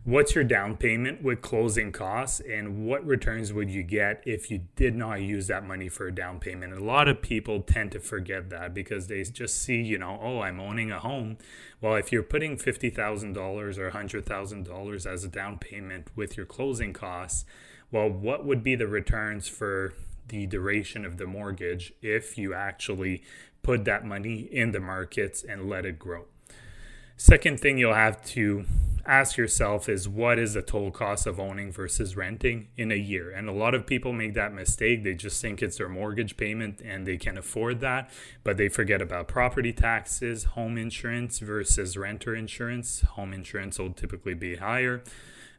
what's 0.04 0.34
your 0.34 0.44
down 0.44 0.76
payment 0.76 1.22
with 1.22 1.42
closing 1.42 1.92
costs 1.92 2.40
and 2.40 2.86
what 2.86 3.04
returns 3.04 3.52
would 3.52 3.70
you 3.70 3.82
get 3.82 4.22
if 4.24 4.50
you 4.50 4.62
did 4.74 4.94
not 4.94 5.20
use 5.20 5.46
that 5.46 5.62
money 5.66 5.90
for 5.90 6.06
a 6.06 6.14
down 6.14 6.40
payment? 6.40 6.72
A 6.72 6.82
lot 6.82 7.06
of 7.06 7.20
people 7.20 7.60
tend 7.60 7.92
to 7.92 8.00
forget 8.00 8.48
that 8.48 8.72
because 8.72 9.08
they 9.08 9.22
just 9.24 9.62
see 9.62 9.82
you 9.82 9.98
know 9.98 10.18
oh 10.22 10.40
i'm 10.40 10.58
owning 10.58 10.90
a 10.90 10.98
home. 10.98 11.36
Well 11.82 11.96
if 11.96 12.12
you're 12.12 12.22
putting 12.22 12.56
$50000 12.56 13.36
or 13.78 13.90
$100000 13.90 15.06
as 15.06 15.24
a 15.24 15.28
down 15.28 15.58
payment 15.58 16.08
with 16.16 16.36
your 16.36 16.46
closing 16.46 16.94
costs 16.94 17.44
well 17.90 18.08
what 18.08 18.46
would 18.46 18.62
be 18.62 18.76
the 18.76 18.88
returns 18.88 19.48
for 19.48 19.92
the 20.28 20.46
duration 20.46 21.04
of 21.04 21.18
the 21.18 21.26
mortgage 21.26 21.92
if 22.00 22.38
you 22.38 22.54
actually 22.54 23.22
put 23.62 23.84
that 23.84 24.06
money 24.06 24.48
in 24.50 24.70
the 24.70 24.80
markets 24.80 25.44
and 25.46 25.68
let 25.68 25.84
it 25.84 25.98
grow 25.98 26.24
second 27.20 27.60
thing 27.60 27.76
you'll 27.76 27.92
have 27.92 28.24
to 28.24 28.64
ask 29.04 29.36
yourself 29.36 29.90
is 29.90 30.08
what 30.08 30.38
is 30.38 30.54
the 30.54 30.62
total 30.62 30.90
cost 30.90 31.26
of 31.26 31.38
owning 31.38 31.70
versus 31.70 32.16
renting 32.16 32.68
in 32.78 32.90
a 32.90 32.96
year? 32.96 33.30
And 33.30 33.46
a 33.46 33.52
lot 33.52 33.74
of 33.74 33.86
people 33.86 34.14
make 34.14 34.32
that 34.34 34.54
mistake. 34.54 35.04
They 35.04 35.12
just 35.12 35.38
think 35.42 35.60
it's 35.60 35.76
their 35.76 35.88
mortgage 35.90 36.38
payment 36.38 36.80
and 36.80 37.06
they 37.06 37.18
can 37.18 37.36
afford 37.36 37.80
that, 37.80 38.08
but 38.42 38.56
they 38.56 38.70
forget 38.70 39.02
about 39.02 39.28
property 39.28 39.70
taxes, 39.70 40.44
home 40.44 40.78
insurance 40.78 41.40
versus 41.40 41.94
renter 41.94 42.34
insurance. 42.34 43.02
Home 43.02 43.34
insurance 43.34 43.78
will 43.78 43.92
typically 43.92 44.32
be 44.32 44.56
higher. 44.56 45.02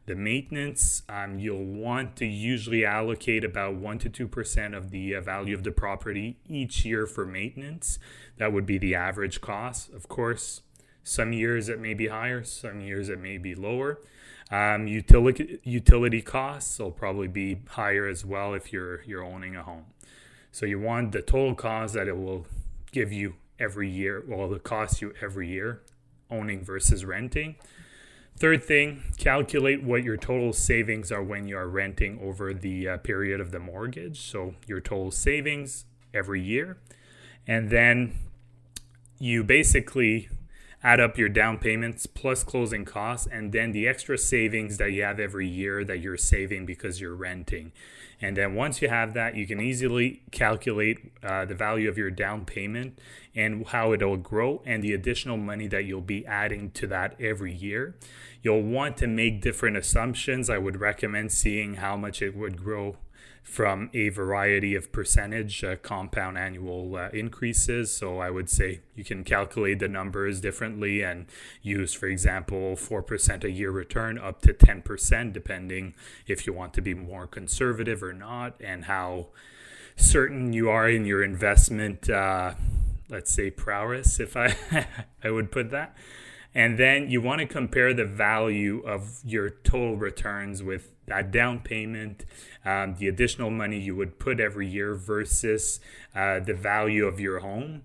The 0.06 0.16
maintenance, 0.16 1.04
um, 1.08 1.38
you'll 1.38 1.64
want 1.64 2.16
to 2.16 2.26
usually 2.26 2.84
allocate 2.84 3.44
about 3.44 3.80
1% 3.80 4.12
to 4.12 4.26
2% 4.26 4.76
of 4.76 4.90
the 4.90 5.14
uh, 5.14 5.20
value 5.20 5.54
of 5.54 5.62
the 5.62 5.70
property 5.70 6.38
each 6.48 6.84
year 6.84 7.06
for 7.06 7.24
maintenance. 7.24 8.00
That 8.38 8.52
would 8.52 8.66
be 8.66 8.78
the 8.78 8.96
average 8.96 9.40
cost. 9.40 9.92
Of 9.92 10.08
course, 10.08 10.62
some 11.04 11.32
years 11.32 11.68
it 11.68 11.80
may 11.80 11.94
be 11.94 12.08
higher, 12.08 12.44
some 12.44 12.80
years 12.80 13.08
it 13.08 13.18
may 13.18 13.38
be 13.38 13.54
lower. 13.54 14.00
Um, 14.50 14.86
utility 14.86 15.60
utility 15.64 16.20
costs 16.20 16.78
will 16.78 16.90
probably 16.90 17.28
be 17.28 17.62
higher 17.68 18.06
as 18.06 18.24
well 18.24 18.52
if 18.54 18.72
you're 18.72 19.02
you're 19.02 19.24
owning 19.24 19.56
a 19.56 19.62
home. 19.62 19.86
So 20.50 20.66
you 20.66 20.78
want 20.78 21.12
the 21.12 21.22
total 21.22 21.54
cost 21.54 21.94
that 21.94 22.06
it 22.06 22.18
will 22.18 22.46
give 22.92 23.12
you 23.12 23.34
every 23.58 23.88
year. 23.88 24.22
Well, 24.26 24.52
it 24.52 24.62
costs 24.62 25.00
you 25.00 25.14
every 25.22 25.48
year, 25.48 25.80
owning 26.30 26.62
versus 26.62 27.04
renting. 27.04 27.56
Third 28.36 28.62
thing, 28.64 29.02
calculate 29.16 29.82
what 29.82 30.04
your 30.04 30.16
total 30.16 30.52
savings 30.52 31.12
are 31.12 31.22
when 31.22 31.46
you 31.48 31.56
are 31.56 31.68
renting 31.68 32.18
over 32.22 32.52
the 32.52 32.88
uh, 32.88 32.96
period 32.98 33.40
of 33.40 33.52
the 33.52 33.58
mortgage. 33.58 34.20
So 34.20 34.54
your 34.66 34.80
total 34.80 35.10
savings 35.10 35.86
every 36.12 36.42
year, 36.42 36.78
and 37.46 37.70
then 37.70 38.14
you 39.18 39.44
basically 39.44 40.28
add 40.82 41.00
up 41.00 41.16
your 41.16 41.28
down 41.28 41.58
payments 41.58 42.06
plus 42.06 42.42
closing 42.42 42.84
costs 42.84 43.28
and 43.30 43.52
then 43.52 43.72
the 43.72 43.86
extra 43.86 44.18
savings 44.18 44.78
that 44.78 44.92
you 44.92 45.02
have 45.02 45.20
every 45.20 45.46
year 45.46 45.84
that 45.84 46.00
you're 46.00 46.16
saving 46.16 46.66
because 46.66 47.00
you're 47.00 47.14
renting. 47.14 47.72
And 48.20 48.36
then 48.36 48.54
once 48.54 48.80
you 48.80 48.88
have 48.88 49.14
that, 49.14 49.34
you 49.34 49.46
can 49.46 49.60
easily 49.60 50.22
calculate 50.30 51.12
uh, 51.24 51.44
the 51.44 51.56
value 51.56 51.88
of 51.88 51.98
your 51.98 52.10
down 52.10 52.44
payment 52.44 52.98
and 53.34 53.66
how 53.66 53.92
it'll 53.92 54.16
grow 54.16 54.62
and 54.64 54.82
the 54.82 54.92
additional 54.92 55.36
money 55.36 55.66
that 55.68 55.84
you'll 55.84 56.00
be 56.00 56.24
adding 56.26 56.70
to 56.72 56.86
that 56.86 57.20
every 57.20 57.52
year. 57.52 57.96
You'll 58.42 58.62
want 58.62 58.96
to 58.98 59.06
make 59.06 59.42
different 59.42 59.76
assumptions. 59.76 60.48
I 60.48 60.58
would 60.58 60.80
recommend 60.80 61.32
seeing 61.32 61.74
how 61.74 61.96
much 61.96 62.22
it 62.22 62.36
would 62.36 62.56
grow 62.56 62.96
from 63.42 63.90
a 63.92 64.08
variety 64.08 64.74
of 64.74 64.92
percentage 64.92 65.64
uh, 65.64 65.76
compound 65.76 66.38
annual 66.38 66.96
uh, 66.96 67.08
increases. 67.12 67.94
So 67.94 68.18
I 68.18 68.30
would 68.30 68.48
say 68.48 68.80
you 68.94 69.04
can 69.04 69.24
calculate 69.24 69.80
the 69.80 69.88
numbers 69.88 70.40
differently 70.40 71.02
and 71.02 71.26
use, 71.60 71.92
for 71.92 72.06
example, 72.06 72.76
4% 72.76 73.44
a 73.44 73.50
year 73.50 73.70
return 73.70 74.16
up 74.16 74.40
to 74.42 74.54
10%, 74.54 75.32
depending 75.32 75.94
if 76.26 76.46
you 76.46 76.52
want 76.52 76.72
to 76.74 76.80
be 76.80 76.94
more 76.94 77.26
conservative 77.26 78.02
or 78.02 78.12
not, 78.12 78.54
and 78.60 78.84
how 78.84 79.26
certain 79.96 80.52
you 80.52 80.70
are 80.70 80.88
in 80.88 81.04
your 81.04 81.22
investment, 81.22 82.08
uh, 82.08 82.54
let's 83.08 83.32
say, 83.32 83.50
prowess, 83.50 84.20
if 84.20 84.36
I, 84.36 84.56
I 85.24 85.30
would 85.30 85.50
put 85.50 85.70
that. 85.70 85.96
And 86.54 86.78
then 86.78 87.10
you 87.10 87.20
want 87.20 87.40
to 87.40 87.46
compare 87.46 87.94
the 87.94 88.04
value 88.04 88.82
of 88.86 89.20
your 89.24 89.50
total 89.50 89.96
returns 89.96 90.62
with 90.62 90.90
that 91.06 91.30
down 91.30 91.60
payment, 91.60 92.24
um, 92.64 92.96
the 92.98 93.08
additional 93.08 93.50
money 93.50 93.78
you 93.78 93.96
would 93.96 94.18
put 94.18 94.38
every 94.38 94.68
year 94.68 94.94
versus 94.94 95.80
uh, 96.14 96.40
the 96.40 96.54
value 96.54 97.06
of 97.06 97.18
your 97.18 97.40
home. 97.40 97.82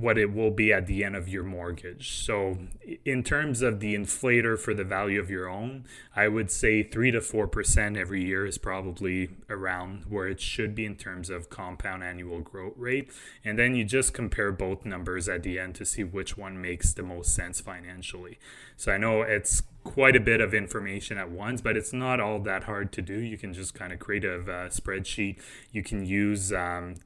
What 0.00 0.16
it 0.16 0.32
will 0.32 0.50
be 0.52 0.72
at 0.72 0.86
the 0.86 1.02
end 1.02 1.16
of 1.16 1.28
your 1.28 1.42
mortgage. 1.42 2.12
So, 2.12 2.56
in 3.04 3.24
terms 3.24 3.62
of 3.62 3.80
the 3.80 3.96
inflator 3.96 4.56
for 4.56 4.72
the 4.72 4.84
value 4.84 5.18
of 5.18 5.28
your 5.28 5.48
own, 5.48 5.86
I 6.14 6.28
would 6.28 6.52
say 6.52 6.84
3 6.84 7.10
to 7.10 7.18
4% 7.18 7.96
every 7.96 8.24
year 8.24 8.46
is 8.46 8.58
probably 8.58 9.30
around 9.50 10.04
where 10.08 10.28
it 10.28 10.40
should 10.40 10.76
be 10.76 10.84
in 10.84 10.94
terms 10.94 11.30
of 11.30 11.50
compound 11.50 12.04
annual 12.04 12.40
growth 12.40 12.74
rate. 12.76 13.10
And 13.44 13.58
then 13.58 13.74
you 13.74 13.84
just 13.84 14.14
compare 14.14 14.52
both 14.52 14.84
numbers 14.84 15.28
at 15.28 15.42
the 15.42 15.58
end 15.58 15.74
to 15.76 15.84
see 15.84 16.04
which 16.04 16.36
one 16.36 16.62
makes 16.62 16.92
the 16.92 17.02
most 17.02 17.34
sense 17.34 17.60
financially. 17.60 18.38
So, 18.76 18.92
I 18.92 18.98
know 18.98 19.22
it's 19.22 19.64
quite 19.82 20.14
a 20.14 20.20
bit 20.20 20.40
of 20.40 20.54
information 20.54 21.18
at 21.18 21.30
once, 21.30 21.60
but 21.60 21.76
it's 21.76 21.92
not 21.92 22.20
all 22.20 22.38
that 22.40 22.64
hard 22.64 22.92
to 22.92 23.02
do. 23.02 23.18
You 23.18 23.36
can 23.36 23.52
just 23.52 23.74
kind 23.74 23.92
of 23.92 23.98
create 23.98 24.24
a 24.24 24.36
uh, 24.36 24.68
spreadsheet. 24.68 25.38
You 25.72 25.82
can 25.82 26.04
use 26.04 26.52
um, 26.52 26.96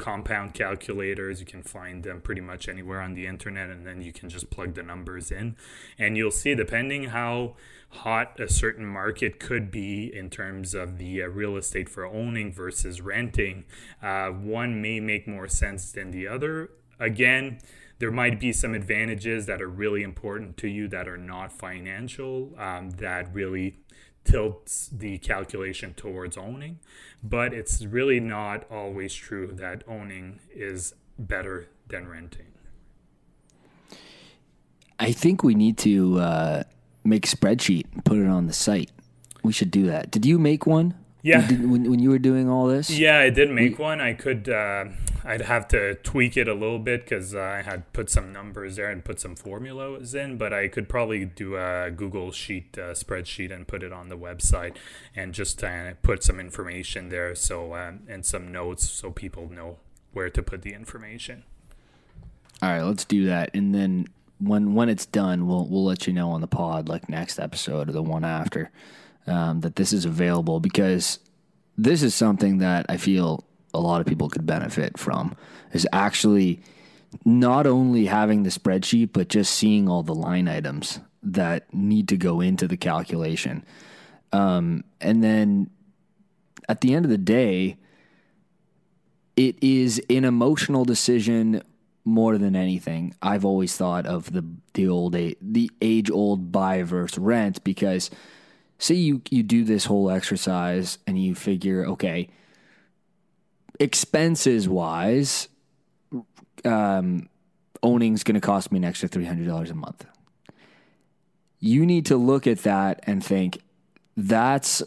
compound 0.00 0.54
calculators. 0.54 1.38
You 1.38 1.46
can 1.46 1.62
find 1.62 2.02
them 2.02 2.20
pretty 2.20 2.40
much 2.40 2.68
anywhere 2.68 3.00
on 3.00 3.14
the 3.14 3.26
internet, 3.26 3.70
and 3.70 3.86
then 3.86 4.02
you 4.02 4.12
can 4.12 4.28
just 4.28 4.50
plug 4.50 4.74
the 4.74 4.82
numbers 4.82 5.30
in. 5.30 5.56
And 5.98 6.16
you'll 6.16 6.32
see, 6.32 6.54
depending 6.56 7.04
how 7.04 7.54
hot 7.90 8.40
a 8.40 8.48
certain 8.48 8.86
market 8.86 9.38
could 9.38 9.70
be 9.70 10.12
in 10.12 10.30
terms 10.30 10.74
of 10.74 10.98
the 10.98 11.22
uh, 11.22 11.26
real 11.26 11.56
estate 11.56 11.88
for 11.88 12.06
owning 12.06 12.52
versus 12.52 13.00
renting, 13.00 13.64
uh, 14.02 14.28
one 14.28 14.80
may 14.80 14.98
make 14.98 15.28
more 15.28 15.48
sense 15.48 15.92
than 15.92 16.10
the 16.10 16.26
other. 16.26 16.70
Again, 16.98 17.58
there 18.00 18.10
might 18.10 18.40
be 18.40 18.50
some 18.50 18.74
advantages 18.74 19.44
that 19.44 19.60
are 19.60 19.68
really 19.68 20.02
important 20.02 20.56
to 20.56 20.68
you 20.68 20.88
that 20.88 21.06
are 21.06 21.18
not 21.18 21.52
financial, 21.52 22.50
um, 22.58 22.90
that 22.92 23.32
really 23.32 23.76
tilts 24.24 24.88
the 24.88 25.18
calculation 25.18 25.92
towards 25.94 26.36
owning, 26.36 26.78
but 27.22 27.52
it's 27.52 27.84
really 27.84 28.18
not 28.18 28.64
always 28.70 29.14
true 29.14 29.52
that 29.52 29.84
owning 29.86 30.40
is 30.50 30.94
better 31.18 31.68
than 31.88 32.08
renting. 32.08 32.46
I 34.98 35.12
think 35.12 35.42
we 35.42 35.54
need 35.54 35.76
to 35.78 36.20
uh, 36.20 36.62
make 37.04 37.26
a 37.26 37.28
spreadsheet 37.28 37.84
and 37.92 38.04
put 38.04 38.18
it 38.18 38.26
on 38.26 38.46
the 38.46 38.52
site. 38.54 38.90
We 39.42 39.52
should 39.52 39.70
do 39.70 39.86
that. 39.86 40.10
Did 40.10 40.24
you 40.24 40.38
make 40.38 40.66
one? 40.66 40.94
Yeah. 41.22 41.46
Did, 41.46 41.70
when, 41.70 41.90
when 41.90 41.98
you 41.98 42.10
were 42.10 42.18
doing 42.18 42.48
all 42.48 42.66
this? 42.66 42.90
Yeah, 42.90 43.18
I 43.18 43.30
did 43.30 43.50
make 43.50 43.78
we, 43.78 43.84
one. 43.84 44.00
I 44.00 44.14
could. 44.14 44.48
Uh, 44.48 44.86
I'd 45.24 45.42
have 45.42 45.68
to 45.68 45.96
tweak 45.96 46.36
it 46.36 46.48
a 46.48 46.54
little 46.54 46.78
bit 46.78 47.04
because 47.04 47.34
uh, 47.34 47.40
I 47.40 47.62
had 47.62 47.92
put 47.92 48.08
some 48.08 48.32
numbers 48.32 48.76
there 48.76 48.90
and 48.90 49.04
put 49.04 49.20
some 49.20 49.36
formulas 49.36 50.14
in. 50.14 50.38
But 50.38 50.52
I 50.52 50.68
could 50.68 50.88
probably 50.88 51.24
do 51.24 51.56
a 51.56 51.90
Google 51.90 52.32
Sheet 52.32 52.78
uh, 52.78 52.94
spreadsheet 52.94 53.52
and 53.52 53.68
put 53.68 53.82
it 53.82 53.92
on 53.92 54.08
the 54.08 54.16
website 54.16 54.76
and 55.14 55.34
just 55.34 55.62
uh, 55.62 55.92
put 56.02 56.22
some 56.22 56.40
information 56.40 57.10
there. 57.10 57.34
So 57.34 57.74
um, 57.74 58.00
and 58.08 58.24
some 58.24 58.50
notes 58.50 58.90
so 58.90 59.10
people 59.10 59.50
know 59.50 59.76
where 60.12 60.30
to 60.30 60.42
put 60.42 60.62
the 60.62 60.72
information. 60.72 61.44
All 62.62 62.68
right, 62.68 62.82
let's 62.82 63.06
do 63.06 63.24
that, 63.26 63.50
and 63.54 63.74
then 63.74 64.06
when 64.38 64.74
when 64.74 64.88
it's 64.88 65.06
done, 65.06 65.46
we'll 65.46 65.66
we'll 65.66 65.84
let 65.84 66.06
you 66.06 66.12
know 66.12 66.30
on 66.30 66.40
the 66.40 66.46
pod, 66.46 66.88
like 66.88 67.08
next 67.08 67.38
episode 67.38 67.88
or 67.88 67.92
the 67.92 68.02
one 68.02 68.24
after 68.24 68.70
um, 69.30 69.60
that 69.60 69.76
this 69.76 69.92
is 69.92 70.04
available 70.04 70.60
because 70.60 71.20
this 71.78 72.02
is 72.02 72.14
something 72.14 72.58
that 72.58 72.86
I 72.88 72.96
feel 72.96 73.44
a 73.72 73.80
lot 73.80 74.00
of 74.00 74.06
people 74.06 74.28
could 74.28 74.44
benefit 74.44 74.98
from 74.98 75.36
is 75.72 75.86
actually 75.92 76.60
not 77.24 77.66
only 77.66 78.06
having 78.06 78.42
the 78.42 78.50
spreadsheet, 78.50 79.10
but 79.12 79.28
just 79.28 79.54
seeing 79.54 79.88
all 79.88 80.02
the 80.02 80.14
line 80.14 80.48
items 80.48 81.00
that 81.22 81.72
need 81.72 82.08
to 82.08 82.16
go 82.16 82.40
into 82.40 82.66
the 82.66 82.76
calculation. 82.76 83.64
Um, 84.32 84.84
and 85.00 85.22
then 85.22 85.70
at 86.68 86.80
the 86.80 86.94
end 86.94 87.04
of 87.04 87.10
the 87.10 87.18
day, 87.18 87.76
it 89.36 89.62
is 89.62 90.02
an 90.10 90.24
emotional 90.24 90.84
decision 90.84 91.62
more 92.04 92.38
than 92.38 92.56
anything. 92.56 93.14
I've 93.22 93.44
always 93.44 93.76
thought 93.76 94.06
of 94.06 94.32
the 94.32 94.44
the 94.74 94.88
old 94.88 95.12
the 95.12 95.70
age 95.80 96.10
old 96.10 96.52
buy 96.52 96.82
versus 96.82 97.18
rent 97.18 97.62
because 97.64 98.10
say 98.80 98.96
you 98.96 99.22
you 99.30 99.44
do 99.44 99.62
this 99.62 99.84
whole 99.84 100.10
exercise 100.10 100.98
and 101.06 101.22
you 101.22 101.34
figure 101.34 101.86
okay 101.86 102.28
expenses 103.78 104.68
wise 104.68 105.48
um, 106.64 107.28
owning 107.82 108.14
is 108.14 108.24
going 108.24 108.34
to 108.34 108.40
cost 108.40 108.70
me 108.72 108.78
an 108.78 108.84
extra 108.84 109.08
$300 109.08 109.70
a 109.70 109.74
month. 109.74 110.06
You 111.58 111.84
need 111.86 112.06
to 112.06 112.16
look 112.16 112.46
at 112.46 112.62
that 112.62 113.00
and 113.04 113.24
think 113.24 113.60
that's 114.16 114.82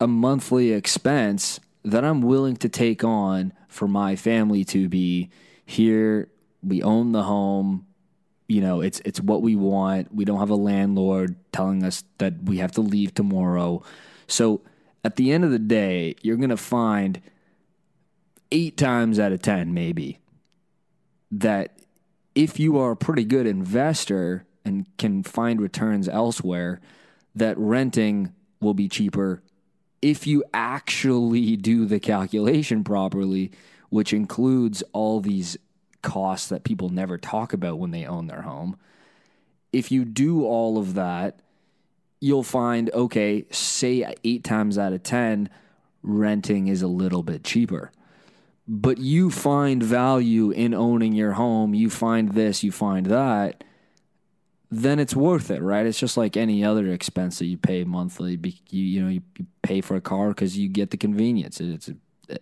a 0.00 0.06
monthly 0.06 0.72
expense 0.72 1.60
that 1.84 2.04
I'm 2.04 2.22
willing 2.22 2.56
to 2.58 2.68
take 2.68 3.02
on 3.02 3.52
for 3.68 3.88
my 3.88 4.16
family 4.16 4.64
to 4.66 4.88
be 4.88 5.30
here. 5.64 6.28
We 6.62 6.82
own 6.82 7.12
the 7.12 7.22
home 7.22 7.86
you 8.48 8.60
know 8.60 8.80
it's 8.80 9.00
it's 9.04 9.20
what 9.20 9.42
we 9.42 9.54
want. 9.54 10.14
We 10.14 10.24
don't 10.24 10.40
have 10.40 10.50
a 10.50 10.56
landlord 10.56 11.36
telling 11.52 11.84
us 11.84 12.02
that 12.18 12.42
we 12.44 12.58
have 12.58 12.72
to 12.72 12.80
leave 12.80 13.14
tomorrow. 13.14 13.82
So 14.26 14.62
at 15.04 15.16
the 15.16 15.32
end 15.32 15.44
of 15.44 15.50
the 15.50 15.58
day 15.58 16.14
you're 16.22 16.36
going 16.36 16.48
to 16.50 16.56
find 16.56 17.20
8 18.50 18.76
times 18.76 19.18
out 19.18 19.32
of 19.32 19.42
10 19.42 19.72
maybe 19.72 20.18
that 21.30 21.78
if 22.34 22.58
you 22.58 22.78
are 22.78 22.92
a 22.92 22.96
pretty 22.96 23.24
good 23.24 23.46
investor 23.46 24.46
and 24.64 24.86
can 24.96 25.22
find 25.22 25.60
returns 25.60 26.08
elsewhere 26.08 26.80
that 27.34 27.56
renting 27.58 28.32
will 28.60 28.74
be 28.74 28.88
cheaper 28.88 29.42
if 30.00 30.26
you 30.26 30.44
actually 30.54 31.56
do 31.56 31.84
the 31.84 32.00
calculation 32.00 32.82
properly 32.84 33.50
which 33.90 34.12
includes 34.12 34.82
all 34.92 35.20
these 35.20 35.56
costs 36.02 36.48
that 36.48 36.64
people 36.64 36.88
never 36.88 37.18
talk 37.18 37.52
about 37.52 37.78
when 37.78 37.90
they 37.90 38.04
own 38.04 38.26
their 38.26 38.42
home. 38.42 38.76
If 39.72 39.90
you 39.90 40.04
do 40.04 40.44
all 40.44 40.78
of 40.78 40.94
that, 40.94 41.40
you'll 42.20 42.42
find 42.42 42.90
okay, 42.92 43.44
say 43.50 44.14
8 44.24 44.44
times 44.44 44.78
out 44.78 44.92
of 44.92 45.02
10 45.02 45.48
renting 46.02 46.68
is 46.68 46.82
a 46.82 46.88
little 46.88 47.22
bit 47.22 47.44
cheaper. 47.44 47.92
But 48.66 48.98
you 48.98 49.30
find 49.30 49.82
value 49.82 50.50
in 50.50 50.74
owning 50.74 51.14
your 51.14 51.32
home, 51.32 51.74
you 51.74 51.88
find 51.88 52.32
this, 52.32 52.62
you 52.62 52.70
find 52.70 53.06
that, 53.06 53.64
then 54.70 54.98
it's 54.98 55.16
worth 55.16 55.50
it, 55.50 55.62
right? 55.62 55.86
It's 55.86 55.98
just 55.98 56.18
like 56.18 56.36
any 56.36 56.62
other 56.62 56.86
expense 56.88 57.38
that 57.38 57.46
you 57.46 57.56
pay 57.56 57.84
monthly. 57.84 58.38
You, 58.42 58.84
you 58.84 59.02
know, 59.02 59.08
you, 59.08 59.22
pay 59.62 59.80
for 59.80 59.96
a 59.96 60.00
car 60.00 60.28
because 60.28 60.58
you 60.58 60.68
get 60.68 60.90
the 60.90 60.96
convenience. 60.96 61.60
It's 61.60 61.88
an 61.88 62.00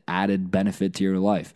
added 0.09 0.51
benefit 0.51 0.95
to 0.95 1.05
your 1.05 1.19
life 1.19 1.55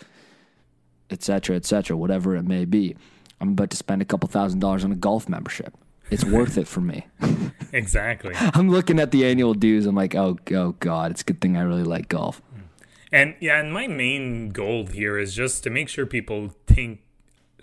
etc., 1.11 1.57
etc., 1.57 1.97
whatever 1.97 2.37
it 2.37 2.43
may 2.43 2.65
be. 2.65 2.97
I'm 3.41 3.51
about 3.51 3.71
to 3.71 3.77
spend 3.77 4.03
a 4.03 4.05
couple 4.05 4.29
thousand 4.29 4.61
dollars 4.61 4.85
on 4.85 4.93
a 4.93 4.97
golf 4.97 5.29
membership. 5.29 5.75
It's 6.11 6.25
worth 6.25 6.59
it 6.59 6.67
for 6.67 6.81
me. 6.81 7.07
exactly. 7.73 8.35
I'm 8.39 8.69
looking 8.69 8.99
at 8.99 9.13
the 9.13 9.25
annual 9.25 9.55
dues. 9.55 9.87
I'm 9.87 9.95
like, 9.95 10.15
oh, 10.15 10.39
oh 10.53 10.73
God, 10.81 11.13
it's 11.13 11.23
a 11.23 11.25
good 11.25 11.41
thing 11.41 11.57
I 11.57 11.63
really 11.63 11.85
like 11.85 12.09
golf. 12.09 12.43
And 13.13 13.35
yeah, 13.41 13.61
and 13.61 13.73
my 13.73 13.87
main 13.87 14.51
goal 14.51 14.87
here 14.87 15.19
is 15.19 15.35
just 15.35 15.63
to 15.65 15.71
make 15.71 15.89
sure 15.89 16.07
people 16.07 16.51
think 16.67 17.01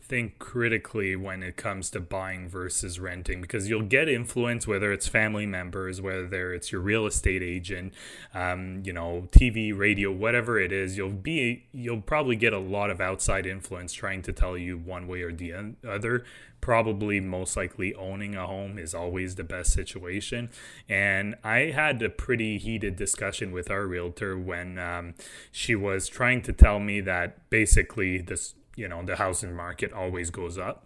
think 0.07 0.39
critically 0.39 1.15
when 1.15 1.43
it 1.43 1.57
comes 1.57 1.89
to 1.89 1.99
buying 1.99 2.47
versus 2.47 2.99
renting 2.99 3.41
because 3.41 3.69
you'll 3.69 3.81
get 3.81 4.07
influence 4.07 4.65
whether 4.65 4.91
it's 4.91 5.07
family 5.07 5.45
members 5.45 6.01
whether 6.01 6.53
it's 6.53 6.71
your 6.71 6.79
real 6.79 7.05
estate 7.05 7.43
agent 7.43 7.93
um, 8.33 8.81
you 8.85 8.93
know 8.93 9.27
tv 9.31 9.77
radio 9.77 10.11
whatever 10.11 10.59
it 10.59 10.71
is 10.71 10.95
you'll 10.95 11.09
be 11.09 11.65
you'll 11.73 12.01
probably 12.01 12.35
get 12.35 12.53
a 12.53 12.59
lot 12.59 12.89
of 12.89 13.01
outside 13.01 13.45
influence 13.45 13.93
trying 13.93 14.21
to 14.21 14.31
tell 14.31 14.57
you 14.57 14.77
one 14.77 15.07
way 15.07 15.21
or 15.21 15.33
the 15.33 15.53
other 15.87 16.23
probably 16.61 17.19
most 17.19 17.55
likely 17.55 17.93
owning 17.95 18.35
a 18.35 18.45
home 18.45 18.77
is 18.77 18.93
always 18.93 19.35
the 19.35 19.43
best 19.43 19.71
situation. 19.71 20.49
And 20.89 21.35
I 21.43 21.71
had 21.73 22.01
a 22.01 22.09
pretty 22.09 22.57
heated 22.57 22.95
discussion 22.95 23.51
with 23.51 23.69
our 23.69 23.85
realtor 23.85 24.37
when 24.37 24.79
um, 24.79 25.13
she 25.51 25.75
was 25.75 26.07
trying 26.07 26.41
to 26.43 26.53
tell 26.53 26.79
me 26.79 26.99
that 27.01 27.49
basically 27.49 28.17
this 28.19 28.55
you 28.77 28.87
know, 28.87 29.03
the 29.03 29.17
housing 29.17 29.53
market 29.53 29.91
always 29.91 30.29
goes 30.29 30.57
up. 30.57 30.85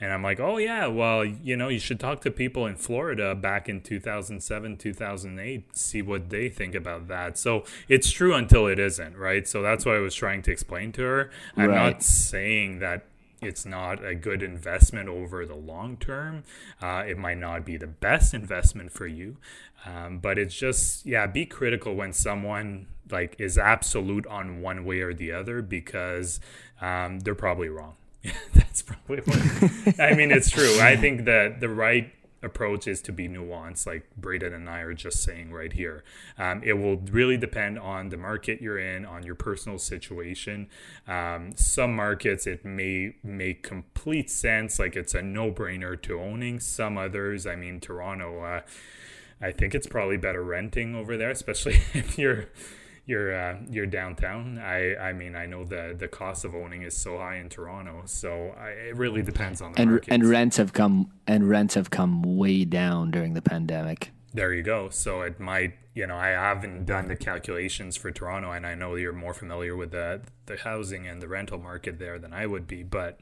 And 0.00 0.12
I'm 0.12 0.22
like, 0.22 0.40
oh, 0.40 0.56
yeah, 0.56 0.86
well, 0.86 1.24
you 1.24 1.56
know, 1.56 1.68
you 1.68 1.78
should 1.78 2.00
talk 2.00 2.20
to 2.22 2.30
people 2.30 2.66
in 2.66 2.74
Florida 2.74 3.34
back 3.34 3.68
in 3.68 3.80
2007, 3.80 4.76
2008, 4.76 5.76
see 5.76 6.02
what 6.02 6.30
they 6.30 6.48
think 6.48 6.74
about 6.74 7.06
that. 7.08 7.38
So 7.38 7.64
it's 7.88 8.10
true 8.10 8.34
until 8.34 8.66
it 8.66 8.78
isn't, 8.78 9.16
right? 9.16 9.46
So 9.46 9.62
that's 9.62 9.84
what 9.84 9.94
I 9.94 10.00
was 10.00 10.14
trying 10.14 10.42
to 10.42 10.50
explain 10.50 10.90
to 10.92 11.02
her. 11.02 11.30
I'm 11.56 11.70
right. 11.70 11.92
not 11.92 12.02
saying 12.02 12.80
that 12.80 13.06
it's 13.40 13.64
not 13.64 14.04
a 14.04 14.14
good 14.14 14.42
investment 14.42 15.08
over 15.08 15.46
the 15.46 15.54
long 15.54 15.96
term. 15.96 16.44
Uh, 16.82 17.04
it 17.06 17.18
might 17.18 17.38
not 17.38 17.64
be 17.64 17.76
the 17.76 17.86
best 17.86 18.34
investment 18.34 18.90
for 18.90 19.06
you, 19.06 19.36
um, 19.84 20.18
but 20.18 20.38
it's 20.38 20.54
just 20.54 21.06
yeah, 21.06 21.26
be 21.26 21.46
critical 21.46 21.94
when 21.94 22.12
someone 22.12 22.86
like 23.10 23.36
is 23.38 23.58
absolute 23.58 24.26
on 24.26 24.62
one 24.62 24.84
way 24.84 25.00
or 25.00 25.12
the 25.12 25.30
other 25.30 25.60
because 25.62 26.40
um, 26.80 27.20
they're 27.20 27.34
probably 27.34 27.68
wrong. 27.68 27.94
That's 28.54 28.82
probably 28.82 29.18
what 29.18 30.00
I 30.00 30.14
mean. 30.14 30.30
It's 30.30 30.50
true. 30.50 30.80
I 30.80 30.96
think 30.96 31.26
that 31.26 31.60
the 31.60 31.68
right 31.68 32.12
approach 32.44 32.86
is 32.86 33.00
to 33.02 33.12
be 33.12 33.28
nuanced, 33.28 33.86
like 33.86 34.04
Braden 34.16 34.52
and 34.52 34.68
I 34.68 34.80
are 34.80 34.94
just 34.94 35.22
saying 35.22 35.52
right 35.52 35.72
here. 35.72 36.04
Um, 36.38 36.62
it 36.62 36.74
will 36.74 36.96
really 36.96 37.36
depend 37.36 37.78
on 37.78 38.10
the 38.10 38.16
market 38.16 38.60
you're 38.60 38.78
in, 38.78 39.04
on 39.04 39.24
your 39.24 39.34
personal 39.34 39.78
situation. 39.78 40.68
Um, 41.08 41.52
some 41.56 41.96
markets 41.96 42.46
it 42.46 42.64
may 42.64 43.16
make 43.22 43.62
complete 43.62 44.30
sense, 44.30 44.78
like 44.78 44.96
it's 44.96 45.14
a 45.14 45.22
no 45.22 45.50
brainer 45.50 46.00
to 46.02 46.20
owning. 46.20 46.60
Some 46.60 46.98
others, 46.98 47.46
I 47.46 47.56
mean, 47.56 47.80
Toronto, 47.80 48.42
uh, 48.42 48.60
I 49.40 49.50
think 49.50 49.74
it's 49.74 49.86
probably 49.86 50.16
better 50.16 50.42
renting 50.42 50.94
over 50.94 51.16
there, 51.16 51.30
especially 51.38 51.80
if 51.94 52.18
you're 52.18 52.46
you're 53.06 53.34
uh, 53.34 53.56
you're 53.68 53.86
downtown. 53.86 54.58
I 54.58 54.96
I 54.96 55.12
mean 55.12 55.36
I 55.36 55.46
know 55.46 55.64
the 55.64 55.94
the 55.98 56.08
cost 56.08 56.44
of 56.44 56.54
owning 56.54 56.82
is 56.82 56.96
so 56.96 57.18
high 57.18 57.36
in 57.36 57.48
Toronto, 57.48 58.02
so 58.06 58.54
I, 58.58 58.68
it 58.70 58.96
really 58.96 59.22
depends 59.22 59.60
on 59.60 59.72
the 59.72 59.80
and 59.80 59.90
markets. 59.90 60.08
and 60.10 60.24
rents 60.28 60.56
have 60.56 60.72
come 60.72 61.10
and 61.26 61.48
rents 61.48 61.74
have 61.74 61.90
come 61.90 62.22
way 62.22 62.64
down 62.64 63.10
during 63.10 63.34
the 63.34 63.42
pandemic. 63.42 64.10
There 64.32 64.52
you 64.52 64.64
go. 64.64 64.88
So 64.90 65.22
it 65.22 65.38
might, 65.38 65.74
you 65.94 66.08
know, 66.08 66.16
I 66.16 66.30
haven't 66.30 66.86
done 66.86 67.06
the 67.06 67.14
calculations 67.14 67.96
for 67.96 68.10
Toronto, 68.10 68.50
and 68.50 68.66
I 68.66 68.74
know 68.74 68.96
you're 68.96 69.12
more 69.12 69.32
familiar 69.32 69.76
with 69.76 69.92
the 69.92 70.22
the 70.46 70.56
housing 70.56 71.06
and 71.06 71.22
the 71.22 71.28
rental 71.28 71.58
market 71.58 71.98
there 71.98 72.18
than 72.18 72.32
I 72.32 72.46
would 72.46 72.66
be, 72.66 72.82
but 72.82 73.20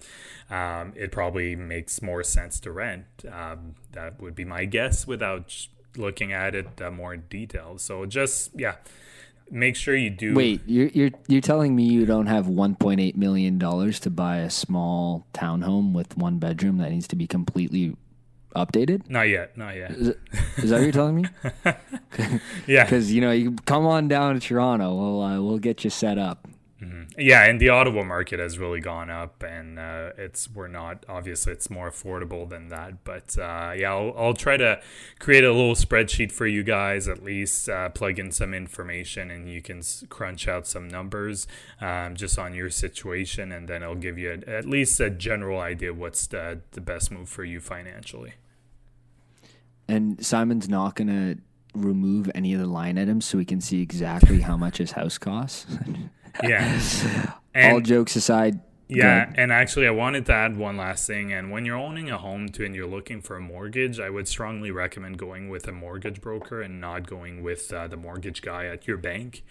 um, 0.49 0.93
it 0.97 1.13
probably 1.13 1.55
makes 1.55 2.01
more 2.01 2.23
sense 2.23 2.61
to 2.61 2.73
rent. 2.73 3.05
Um, 3.31 3.75
that 3.93 4.21
would 4.21 4.35
be 4.35 4.45
my 4.45 4.65
guess 4.65 5.07
without 5.07 5.67
looking 5.97 6.33
at 6.33 6.55
it 6.55 6.81
uh, 6.81 6.91
more 6.91 7.13
in 7.13 7.25
detail. 7.29 7.77
So 7.79 8.07
just 8.07 8.51
yeah, 8.59 8.77
make 9.51 9.77
sure 9.77 9.95
you 9.97 10.11
do. 10.11 10.35
Wait, 10.35 10.61
you're 10.67 10.89
you're 10.89 11.11
you're 11.29 11.41
telling 11.41 11.75
me 11.75 11.85
you 11.85 12.07
don't 12.07 12.27
have 12.27 12.47
1.8 12.47 13.17
million 13.17 13.59
dollars 13.59 14.01
to 14.01 14.11
buy 14.11 14.39
a 14.39 14.51
small 14.51 15.27
townhome 15.35 15.93
with 15.93 16.17
one 16.17 16.39
bedroom 16.39 16.79
that 16.79 16.91
needs 16.91 17.09
to 17.09 17.17
be 17.17 17.27
completely 17.27 17.97
updated? 18.55 19.09
Not 19.09 19.29
yet. 19.29 19.57
Not 19.57 19.77
yet. 19.77 19.91
Is, 19.93 20.09
is 20.59 20.71
that 20.71 20.77
what 20.77 20.83
you're 20.83 20.93
telling 20.93 21.17
me? 21.17 21.25
yeah. 22.67 22.85
Because 22.85 23.13
you 23.13 23.21
know, 23.21 23.33
you 23.33 23.57
come 23.67 23.87
on 23.87 24.09
down 24.09 24.35
to 24.35 24.41
Toronto. 24.41 24.95
We'll 24.95 25.23
uh, 25.23 25.41
we'll 25.41 25.59
get 25.59 25.85
you 25.85 25.91
set 25.91 26.19
up. 26.19 26.49
Yeah, 27.19 27.45
and 27.45 27.61
the 27.61 27.69
Ottawa 27.69 28.03
market 28.03 28.41
has 28.41 28.59
really 28.59 28.81
gone 28.81 29.11
up, 29.11 29.43
and 29.43 29.79
uh, 29.79 30.11
it's 30.17 30.51
we're 30.51 30.69
not 30.69 31.05
obviously 31.09 31.53
it's 31.53 31.69
more 31.71 31.91
affordable 31.91 32.49
than 32.49 32.69
that. 32.69 33.05
But 33.05 33.37
uh, 33.39 33.75
yeah, 33.77 33.93
I'll, 33.93 34.15
I'll 34.17 34.35
try 34.35 34.57
to 34.57 34.81
create 35.19 35.45
a 35.45 35.53
little 35.53 35.75
spreadsheet 35.75 36.33
for 36.33 36.47
you 36.47 36.63
guys 36.63 37.09
at 37.09 37.23
least, 37.23 37.69
uh, 37.69 37.91
plug 37.91 38.19
in 38.19 38.33
some 38.33 38.55
information, 38.55 39.31
and 39.31 39.49
you 39.49 39.61
can 39.61 39.83
crunch 40.09 40.49
out 40.49 40.67
some 40.67 40.89
numbers 40.89 41.47
um, 41.81 42.17
just 42.17 42.39
on 42.39 42.55
your 42.55 42.71
situation, 42.71 43.53
and 43.53 43.69
then 43.69 43.83
I'll 43.83 43.95
give 43.95 44.19
you 44.19 44.43
a, 44.47 44.51
at 44.51 44.65
least 44.65 44.99
a 45.01 45.11
general 45.11 45.61
idea 45.61 45.93
what's 45.93 46.27
the 46.27 46.61
the 46.73 46.81
best 46.81 47.11
move 47.11 47.29
for 47.29 47.45
you 47.45 47.61
financially. 47.61 48.35
And 49.87 50.25
Simon's 50.25 50.69
not 50.69 50.95
gonna 50.95 51.37
remove 51.75 52.31
any 52.35 52.55
of 52.55 52.61
the 52.61 52.67
line 52.67 52.99
items 52.99 53.25
so 53.25 53.39
we 53.39 53.45
can 53.45 53.61
see 53.61 53.83
exactly 53.83 54.41
how 54.41 54.57
much 54.57 54.79
his 54.79 54.93
house 54.93 55.19
costs. 55.19 55.67
Yeah, 56.43 57.33
All 57.55 57.81
jokes 57.81 58.17
aside, 58.17 58.61
Yeah, 58.89 59.33
and 59.37 59.51
actually, 59.53 59.87
I 59.87 59.91
wanted 59.91 60.27
to 60.27 60.33
add 60.33 60.57
one 60.57 60.77
last 60.77 61.07
thing. 61.07 61.33
And 61.33 61.51
when 61.51 61.65
you're 61.65 61.77
owning 61.77 62.11
a 62.11 62.19
home 62.19 62.49
too, 62.49 62.65
and 62.65 62.75
you're 62.75 62.87
looking 62.87 63.21
for 63.21 63.37
a 63.37 63.41
mortgage, 63.41 63.99
I 64.01 64.11
would 64.11 64.29
strongly 64.29 64.71
recommend 64.71 65.19
going 65.19 65.49
with 65.49 65.67
a 65.69 65.73
mortgage 65.73 66.21
broker 66.21 66.61
and 66.63 66.81
not 66.81 67.07
going 67.07 67.43
with 67.43 67.73
uh, 67.73 67.87
the 67.89 67.97
mortgage 67.97 68.43
guy 68.43 68.67
at 68.67 68.87
your 68.87 68.97
bank. 68.99 69.45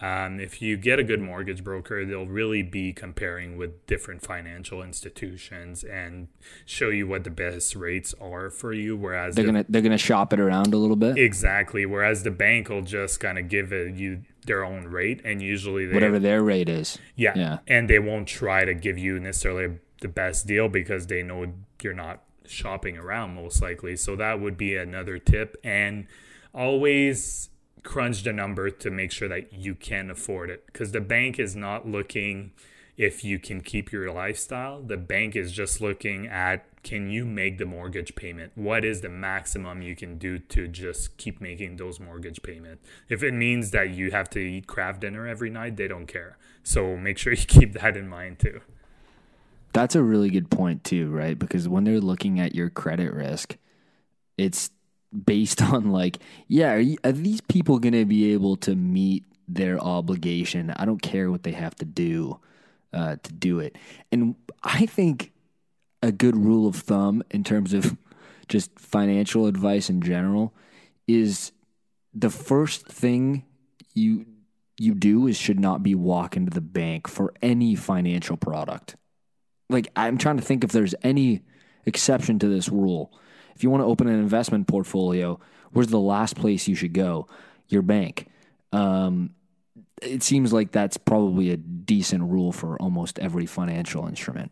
Um, 0.00 0.38
if 0.40 0.60
you 0.60 0.76
get 0.76 0.98
a 0.98 1.02
good 1.02 1.22
mortgage 1.22 1.64
broker, 1.64 2.04
they'll 2.04 2.26
really 2.26 2.62
be 2.62 2.92
comparing 2.92 3.56
with 3.56 3.86
different 3.86 4.20
financial 4.22 4.82
institutions 4.82 5.82
and 5.84 6.28
show 6.66 6.90
you 6.90 7.06
what 7.06 7.24
the 7.24 7.30
best 7.30 7.74
rates 7.74 8.14
are 8.20 8.50
for 8.50 8.74
you. 8.74 8.94
Whereas 8.94 9.34
they're 9.34 9.44
the- 9.46 9.52
gonna 9.52 9.64
they're 9.70 9.80
gonna 9.82 9.96
shop 9.96 10.34
it 10.34 10.40
around 10.40 10.74
a 10.74 10.76
little 10.76 10.96
bit. 10.96 11.16
exactly, 11.16 11.86
whereas 11.86 12.24
the 12.24 12.30
bank 12.30 12.68
will 12.68 12.82
just 12.82 13.20
kind 13.20 13.38
of 13.38 13.48
give 13.48 13.72
it, 13.72 13.94
you 13.94 14.22
their 14.46 14.64
own 14.64 14.84
rate, 14.84 15.20
and 15.24 15.42
usually 15.42 15.86
they 15.86 15.94
whatever 15.94 16.18
their 16.18 16.42
rate 16.42 16.68
is. 16.68 16.98
yeah. 17.14 17.32
Yeah. 17.36 17.58
And 17.66 17.88
they 17.88 17.98
won't 17.98 18.28
try 18.28 18.64
to 18.64 18.74
give 18.74 18.98
you 18.98 19.18
necessarily 19.20 19.78
the 20.00 20.08
best 20.08 20.46
deal 20.46 20.68
because 20.68 21.06
they 21.06 21.22
know 21.22 21.52
you're 21.82 21.94
not 21.94 22.22
shopping 22.46 22.96
around 22.96 23.34
most 23.34 23.60
likely. 23.62 23.96
So 23.96 24.16
that 24.16 24.40
would 24.40 24.56
be 24.56 24.76
another 24.76 25.18
tip. 25.18 25.56
And 25.64 26.06
always 26.54 27.50
crunch 27.82 28.24
the 28.24 28.32
number 28.32 28.70
to 28.70 28.90
make 28.90 29.12
sure 29.12 29.28
that 29.28 29.52
you 29.52 29.74
can 29.74 30.10
afford 30.10 30.50
it 30.50 30.66
because 30.66 30.92
the 30.92 31.00
bank 31.00 31.38
is 31.38 31.54
not 31.54 31.86
looking 31.86 32.52
if 32.96 33.24
you 33.24 33.38
can 33.38 33.60
keep 33.60 33.92
your 33.92 34.10
lifestyle. 34.12 34.82
The 34.82 34.96
bank 34.96 35.36
is 35.36 35.52
just 35.52 35.80
looking 35.80 36.26
at 36.26 36.64
can 36.82 37.10
you 37.10 37.24
make 37.24 37.58
the 37.58 37.66
mortgage 37.66 38.14
payment? 38.14 38.52
What 38.54 38.84
is 38.84 39.00
the 39.00 39.08
maximum 39.08 39.82
you 39.82 39.96
can 39.96 40.18
do 40.18 40.38
to 40.38 40.68
just 40.68 41.16
keep 41.16 41.40
making 41.40 41.76
those 41.76 41.98
mortgage 41.98 42.42
payments? 42.42 42.86
If 43.08 43.24
it 43.24 43.34
means 43.34 43.72
that 43.72 43.90
you 43.90 44.12
have 44.12 44.30
to 44.30 44.38
eat 44.38 44.68
Kraft 44.68 45.00
Dinner 45.00 45.26
every 45.26 45.50
night, 45.50 45.76
they 45.76 45.88
don't 45.88 46.06
care. 46.06 46.38
So 46.62 46.96
make 46.96 47.18
sure 47.18 47.32
you 47.32 47.44
keep 47.44 47.72
that 47.72 47.96
in 47.96 48.08
mind 48.08 48.38
too. 48.38 48.60
That's 49.72 49.96
a 49.96 50.02
really 50.02 50.30
good 50.30 50.48
point 50.48 50.84
too, 50.84 51.10
right? 51.10 51.38
Because 51.38 51.68
when 51.68 51.84
they're 51.84 52.00
looking 52.00 52.38
at 52.38 52.54
your 52.54 52.70
credit 52.70 53.12
risk, 53.12 53.56
it's 54.38 54.70
based 55.24 55.60
on 55.72 55.90
like, 55.90 56.18
yeah, 56.46 56.72
are, 56.72 56.78
you, 56.78 56.98
are 57.02 57.12
these 57.12 57.40
people 57.40 57.78
going 57.80 57.94
to 57.94 58.04
be 58.04 58.32
able 58.32 58.56
to 58.58 58.76
meet 58.76 59.24
their 59.48 59.78
obligation? 59.80 60.70
I 60.76 60.84
don't 60.84 61.02
care 61.02 61.32
what 61.32 61.42
they 61.42 61.52
have 61.52 61.74
to 61.76 61.84
do 61.84 62.38
uh, 62.92 63.16
to 63.22 63.32
do 63.32 63.60
it. 63.60 63.76
And 64.12 64.34
I 64.62 64.86
think 64.86 65.32
a 66.02 66.12
good 66.12 66.36
rule 66.36 66.66
of 66.66 66.76
thumb 66.76 67.22
in 67.30 67.44
terms 67.44 67.72
of 67.72 67.96
just 68.48 68.78
financial 68.78 69.46
advice 69.46 69.90
in 69.90 70.00
general 70.00 70.54
is 71.06 71.52
the 72.14 72.30
first 72.30 72.86
thing 72.86 73.44
you 73.94 74.26
you 74.78 74.94
do 74.94 75.26
is 75.26 75.38
should 75.38 75.58
not 75.58 75.82
be 75.82 75.94
walking 75.94 76.44
to 76.44 76.50
the 76.50 76.60
bank 76.60 77.08
for 77.08 77.32
any 77.40 77.74
financial 77.74 78.36
product 78.36 78.94
like 79.68 79.88
I'm 79.96 80.18
trying 80.18 80.36
to 80.36 80.42
think 80.42 80.64
if 80.64 80.72
there's 80.72 80.94
any 81.02 81.42
exception 81.84 82.38
to 82.40 82.48
this 82.48 82.68
rule. 82.68 83.12
If 83.54 83.62
you 83.62 83.70
want 83.70 83.82
to 83.82 83.86
open 83.86 84.08
an 84.08 84.18
investment 84.18 84.66
portfolio, 84.66 85.40
where's 85.72 85.88
the 85.88 86.00
last 86.00 86.36
place 86.36 86.68
you 86.68 86.74
should 86.74 86.92
go? 86.92 87.26
Your 87.68 87.82
bank. 87.82 88.28
Um, 88.72 89.30
it 90.02 90.22
seems 90.22 90.52
like 90.52 90.72
that's 90.72 90.96
probably 90.96 91.50
a 91.50 91.56
decent 91.56 92.24
rule 92.24 92.52
for 92.52 92.80
almost 92.80 93.18
every 93.18 93.46
financial 93.46 94.06
instrument. 94.06 94.50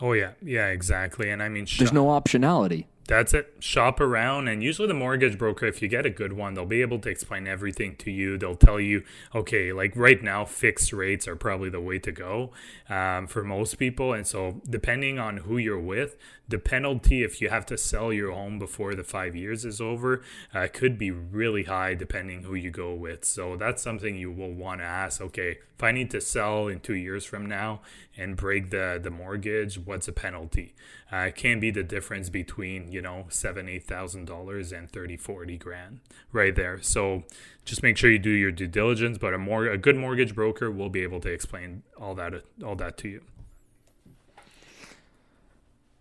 Oh 0.00 0.12
yeah, 0.12 0.32
yeah, 0.42 0.68
exactly. 0.68 1.30
And 1.30 1.42
I 1.42 1.48
mean, 1.48 1.66
There's 1.78 1.92
no 1.92 2.06
optionality. 2.06 2.86
That's 3.06 3.34
it. 3.34 3.54
Shop 3.58 4.00
around, 4.00 4.48
and 4.48 4.62
usually 4.62 4.88
the 4.88 4.94
mortgage 4.94 5.36
broker, 5.36 5.66
if 5.66 5.82
you 5.82 5.88
get 5.88 6.06
a 6.06 6.10
good 6.10 6.32
one, 6.32 6.54
they'll 6.54 6.64
be 6.64 6.82
able 6.82 6.98
to 7.00 7.08
explain 7.08 7.46
everything 7.46 7.96
to 7.96 8.10
you. 8.10 8.38
They'll 8.38 8.54
tell 8.54 8.78
you, 8.78 9.02
okay, 9.34 9.72
like 9.72 9.96
right 9.96 10.22
now, 10.22 10.44
fixed 10.44 10.92
rates 10.92 11.26
are 11.26 11.36
probably 11.36 11.68
the 11.68 11.80
way 11.80 11.98
to 11.98 12.12
go 12.12 12.52
um, 12.88 13.26
for 13.26 13.42
most 13.42 13.76
people. 13.78 14.12
And 14.12 14.26
so, 14.26 14.60
depending 14.68 15.18
on 15.18 15.38
who 15.38 15.58
you're 15.58 15.80
with, 15.80 16.16
the 16.52 16.58
penalty 16.58 17.22
if 17.22 17.40
you 17.40 17.48
have 17.48 17.64
to 17.64 17.78
sell 17.78 18.12
your 18.12 18.30
home 18.30 18.58
before 18.58 18.94
the 18.94 19.02
five 19.02 19.34
years 19.34 19.64
is 19.64 19.80
over 19.80 20.22
uh, 20.52 20.68
could 20.70 20.98
be 20.98 21.10
really 21.10 21.64
high 21.64 21.94
depending 21.94 22.42
who 22.42 22.54
you 22.54 22.70
go 22.70 22.92
with. 22.92 23.24
So 23.24 23.56
that's 23.56 23.82
something 23.82 24.16
you 24.16 24.30
will 24.30 24.52
want 24.52 24.80
to 24.80 24.84
ask. 24.84 25.20
Okay, 25.22 25.58
if 25.74 25.82
I 25.82 25.92
need 25.92 26.10
to 26.10 26.20
sell 26.20 26.68
in 26.68 26.80
two 26.80 26.94
years 26.94 27.24
from 27.24 27.46
now 27.46 27.80
and 28.18 28.36
break 28.36 28.68
the 28.68 29.00
the 29.02 29.10
mortgage, 29.10 29.78
what's 29.78 30.06
the 30.06 30.12
penalty? 30.12 30.74
Uh, 31.10 31.28
it 31.28 31.36
can 31.36 31.58
be 31.58 31.70
the 31.70 31.82
difference 31.82 32.28
between 32.28 32.91
you 32.92 33.02
know 33.02 33.26
seven 33.28 33.68
eight 33.68 33.84
thousand 33.84 34.26
dollars 34.26 34.72
and 34.72 34.90
30 34.90 35.16
40 35.16 35.58
grand 35.58 36.00
right 36.32 36.54
there. 36.54 36.80
So 36.82 37.24
just 37.64 37.82
make 37.82 37.96
sure 37.96 38.10
you 38.10 38.18
do 38.18 38.30
your 38.30 38.52
due 38.52 38.66
diligence. 38.66 39.18
But 39.18 39.34
a 39.34 39.38
more 39.38 39.66
a 39.66 39.78
good 39.78 39.96
mortgage 39.96 40.34
broker 40.34 40.70
will 40.70 40.90
be 40.90 41.02
able 41.02 41.20
to 41.20 41.30
explain 41.30 41.82
all 41.98 42.14
that 42.14 42.34
all 42.64 42.76
that 42.76 42.96
to 42.98 43.08
you. 43.08 43.22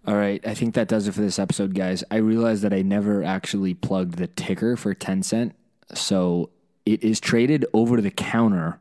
All 0.07 0.15
right, 0.15 0.45
I 0.47 0.55
think 0.55 0.73
that 0.73 0.87
does 0.87 1.07
it 1.07 1.13
for 1.13 1.21
this 1.21 1.37
episode, 1.37 1.75
guys. 1.75 2.03
I 2.09 2.15
realized 2.15 2.63
that 2.63 2.73
I 2.73 2.81
never 2.81 3.23
actually 3.23 3.75
plugged 3.75 4.15
the 4.15 4.25
ticker 4.25 4.75
for 4.75 4.95
Tencent, 4.95 5.51
so 5.93 6.49
it 6.87 7.03
is 7.03 7.19
traded 7.19 7.67
over 7.71 8.01
the 8.01 8.09
counter 8.09 8.79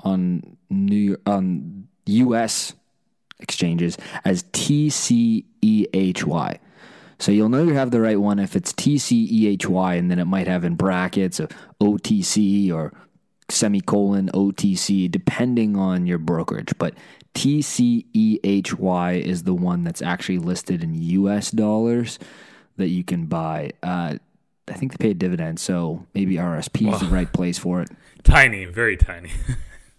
on 0.00 0.56
New 0.70 1.16
on 1.26 1.88
U.S. 2.06 2.74
exchanges 3.40 3.98
as 4.24 4.44
TCEHY. 4.44 5.44
So 7.18 7.32
you'll 7.32 7.48
know 7.48 7.62
you 7.62 7.74
have 7.74 7.90
the 7.90 8.00
right 8.00 8.20
one 8.20 8.38
if 8.38 8.56
it's 8.56 8.72
TCEHY, 8.72 9.98
and 9.98 10.10
then 10.10 10.18
it 10.18 10.26
might 10.26 10.46
have 10.46 10.64
in 10.64 10.74
brackets 10.74 11.40
a 11.40 11.48
OTC 11.80 12.72
or 12.72 12.92
semicolon 13.48 14.30
OTC, 14.34 15.10
depending 15.10 15.76
on 15.76 16.06
your 16.06 16.18
brokerage. 16.18 16.72
But 16.78 16.94
TCEHY 17.34 19.20
is 19.20 19.42
the 19.44 19.54
one 19.54 19.84
that's 19.84 20.02
actually 20.02 20.38
listed 20.38 20.82
in 20.82 20.94
US 20.94 21.50
dollars 21.50 22.18
that 22.76 22.88
you 22.88 23.04
can 23.04 23.26
buy. 23.26 23.70
Uh, 23.82 24.16
I 24.66 24.72
think 24.72 24.92
they 24.92 25.02
pay 25.04 25.10
a 25.10 25.14
dividend, 25.14 25.60
so 25.60 26.06
maybe 26.14 26.36
RSP 26.36 26.92
is 26.92 27.00
the 27.00 27.06
right 27.06 27.30
place 27.30 27.58
for 27.58 27.82
it. 27.82 27.90
Tiny, 28.22 28.64
very 28.64 28.96
tiny. 28.96 29.30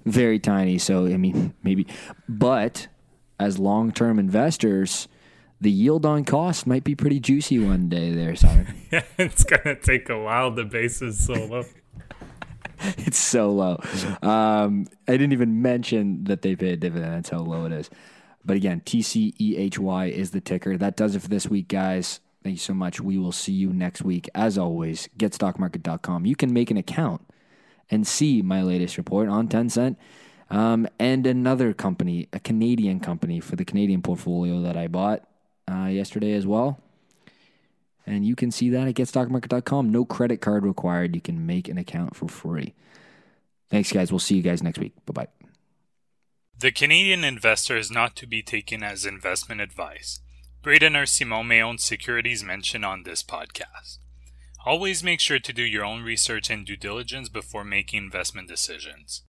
Very 0.06 0.38
tiny, 0.38 0.78
so 0.78 1.08
I 1.08 1.18
mean, 1.18 1.56
maybe. 1.64 1.88
But 2.30 2.88
as 3.40 3.58
long 3.58 3.92
term 3.92 4.20
investors, 4.20 5.08
the 5.62 5.72
yield 5.72 6.06
on 6.06 6.26
cost 6.26 6.68
might 6.68 6.84
be 6.84 6.96
pretty 6.96 7.20
juicy 7.20 7.60
one 7.60 7.90
day 7.90 8.12
there, 8.12 8.36
Simon. 8.36 8.76
yeah, 8.92 9.04
it's 9.18 9.44
gonna 9.44 9.76
take 9.76 10.10
a 10.10 10.20
while. 10.20 10.52
The 10.52 10.66
base 10.66 11.02
is 11.02 11.24
so 11.24 11.34
low. 11.34 11.64
it's 12.98 13.18
so 13.18 13.52
low. 13.52 13.80
Um, 14.22 14.88
I 15.08 15.12
didn't 15.12 15.34
even 15.34 15.62
mention 15.62 16.26
that 16.26 16.42
they 16.42 16.56
pay 16.56 16.72
a 16.72 16.76
dividend. 16.76 17.14
That's 17.14 17.30
how 17.30 17.40
low 17.40 17.66
it 17.66 17.72
is. 17.72 17.90
But 18.44 18.58
again, 18.58 18.82
TCEHY 18.82 20.12
is 20.12 20.32
the 20.32 20.42
ticker. 20.42 20.78
That 20.78 20.96
does 20.96 21.16
it 21.16 21.22
for 21.22 21.30
this 21.30 21.48
week, 21.48 21.68
guys. 21.68 22.20
Thank 22.44 22.56
you 22.56 22.60
so 22.60 22.76
much. 22.76 23.02
We 23.02 23.18
will 23.18 23.32
see 23.32 23.54
you 23.54 23.74
next 23.74 24.04
week. 24.04 24.30
As 24.36 24.58
always, 24.58 25.10
getstockmarket.com. 25.18 26.28
You 26.28 26.36
can 26.36 26.54
make 26.54 26.70
an 26.70 26.78
account 26.78 27.22
and 27.90 28.06
see 28.06 28.44
my 28.44 28.62
latest 28.62 28.98
report 28.98 29.30
on 29.30 29.48
Tencent 29.48 29.96
um, 30.50 30.88
and 31.00 31.26
another 31.26 31.74
company, 31.74 32.28
a 32.34 32.40
Canadian 32.40 33.00
company 33.00 33.40
for 33.40 33.56
the 33.56 33.66
Canadian 33.66 34.04
portfolio 34.04 34.62
that 34.62 34.78
I 34.78 34.88
bought 34.88 35.28
uh, 35.70 35.86
yesterday 35.86 36.34
as 36.34 36.46
well. 36.46 36.80
And 38.06 38.26
you 38.26 38.36
can 38.36 38.52
see 38.52 38.70
that 38.70 38.88
at 38.88 38.96
getstockmarket.com. 38.96 39.90
No 39.90 40.06
credit 40.06 40.42
card 40.42 40.64
required. 40.64 41.16
You 41.16 41.22
can 41.22 41.46
make 41.46 41.68
an 41.68 41.78
account 41.78 42.16
for 42.16 42.28
free. 42.28 42.74
Thanks, 43.70 43.92
guys. 43.92 44.12
We'll 44.12 44.20
see 44.20 44.36
you 44.36 44.44
guys 44.44 44.62
next 44.62 44.78
week. 44.80 44.94
Bye 45.06 45.26
bye. 45.26 45.28
The 46.58 46.72
Canadian 46.72 47.24
investor 47.24 47.76
is 47.76 47.92
not 47.92 48.16
to 48.18 48.28
be 48.28 48.42
taken 48.42 48.84
as 48.84 49.06
investment 49.06 49.60
advice. 49.60 50.22
Braden 50.62 50.96
or 50.96 51.06
Simon 51.06 51.48
may 51.48 51.62
own 51.62 51.78
securities 51.78 52.44
mentioned 52.44 52.86
on 52.86 53.04
this 53.04 53.24
podcast. 53.24 54.00
Always 54.66 55.04
make 55.04 55.20
sure 55.20 55.38
to 55.38 55.54
do 55.54 55.62
your 55.64 55.86
own 55.86 56.02
research 56.02 56.50
and 56.50 56.66
due 56.66 56.78
diligence 56.78 57.30
before 57.30 57.64
making 57.64 58.04
investment 58.04 58.48
decisions. 58.48 59.22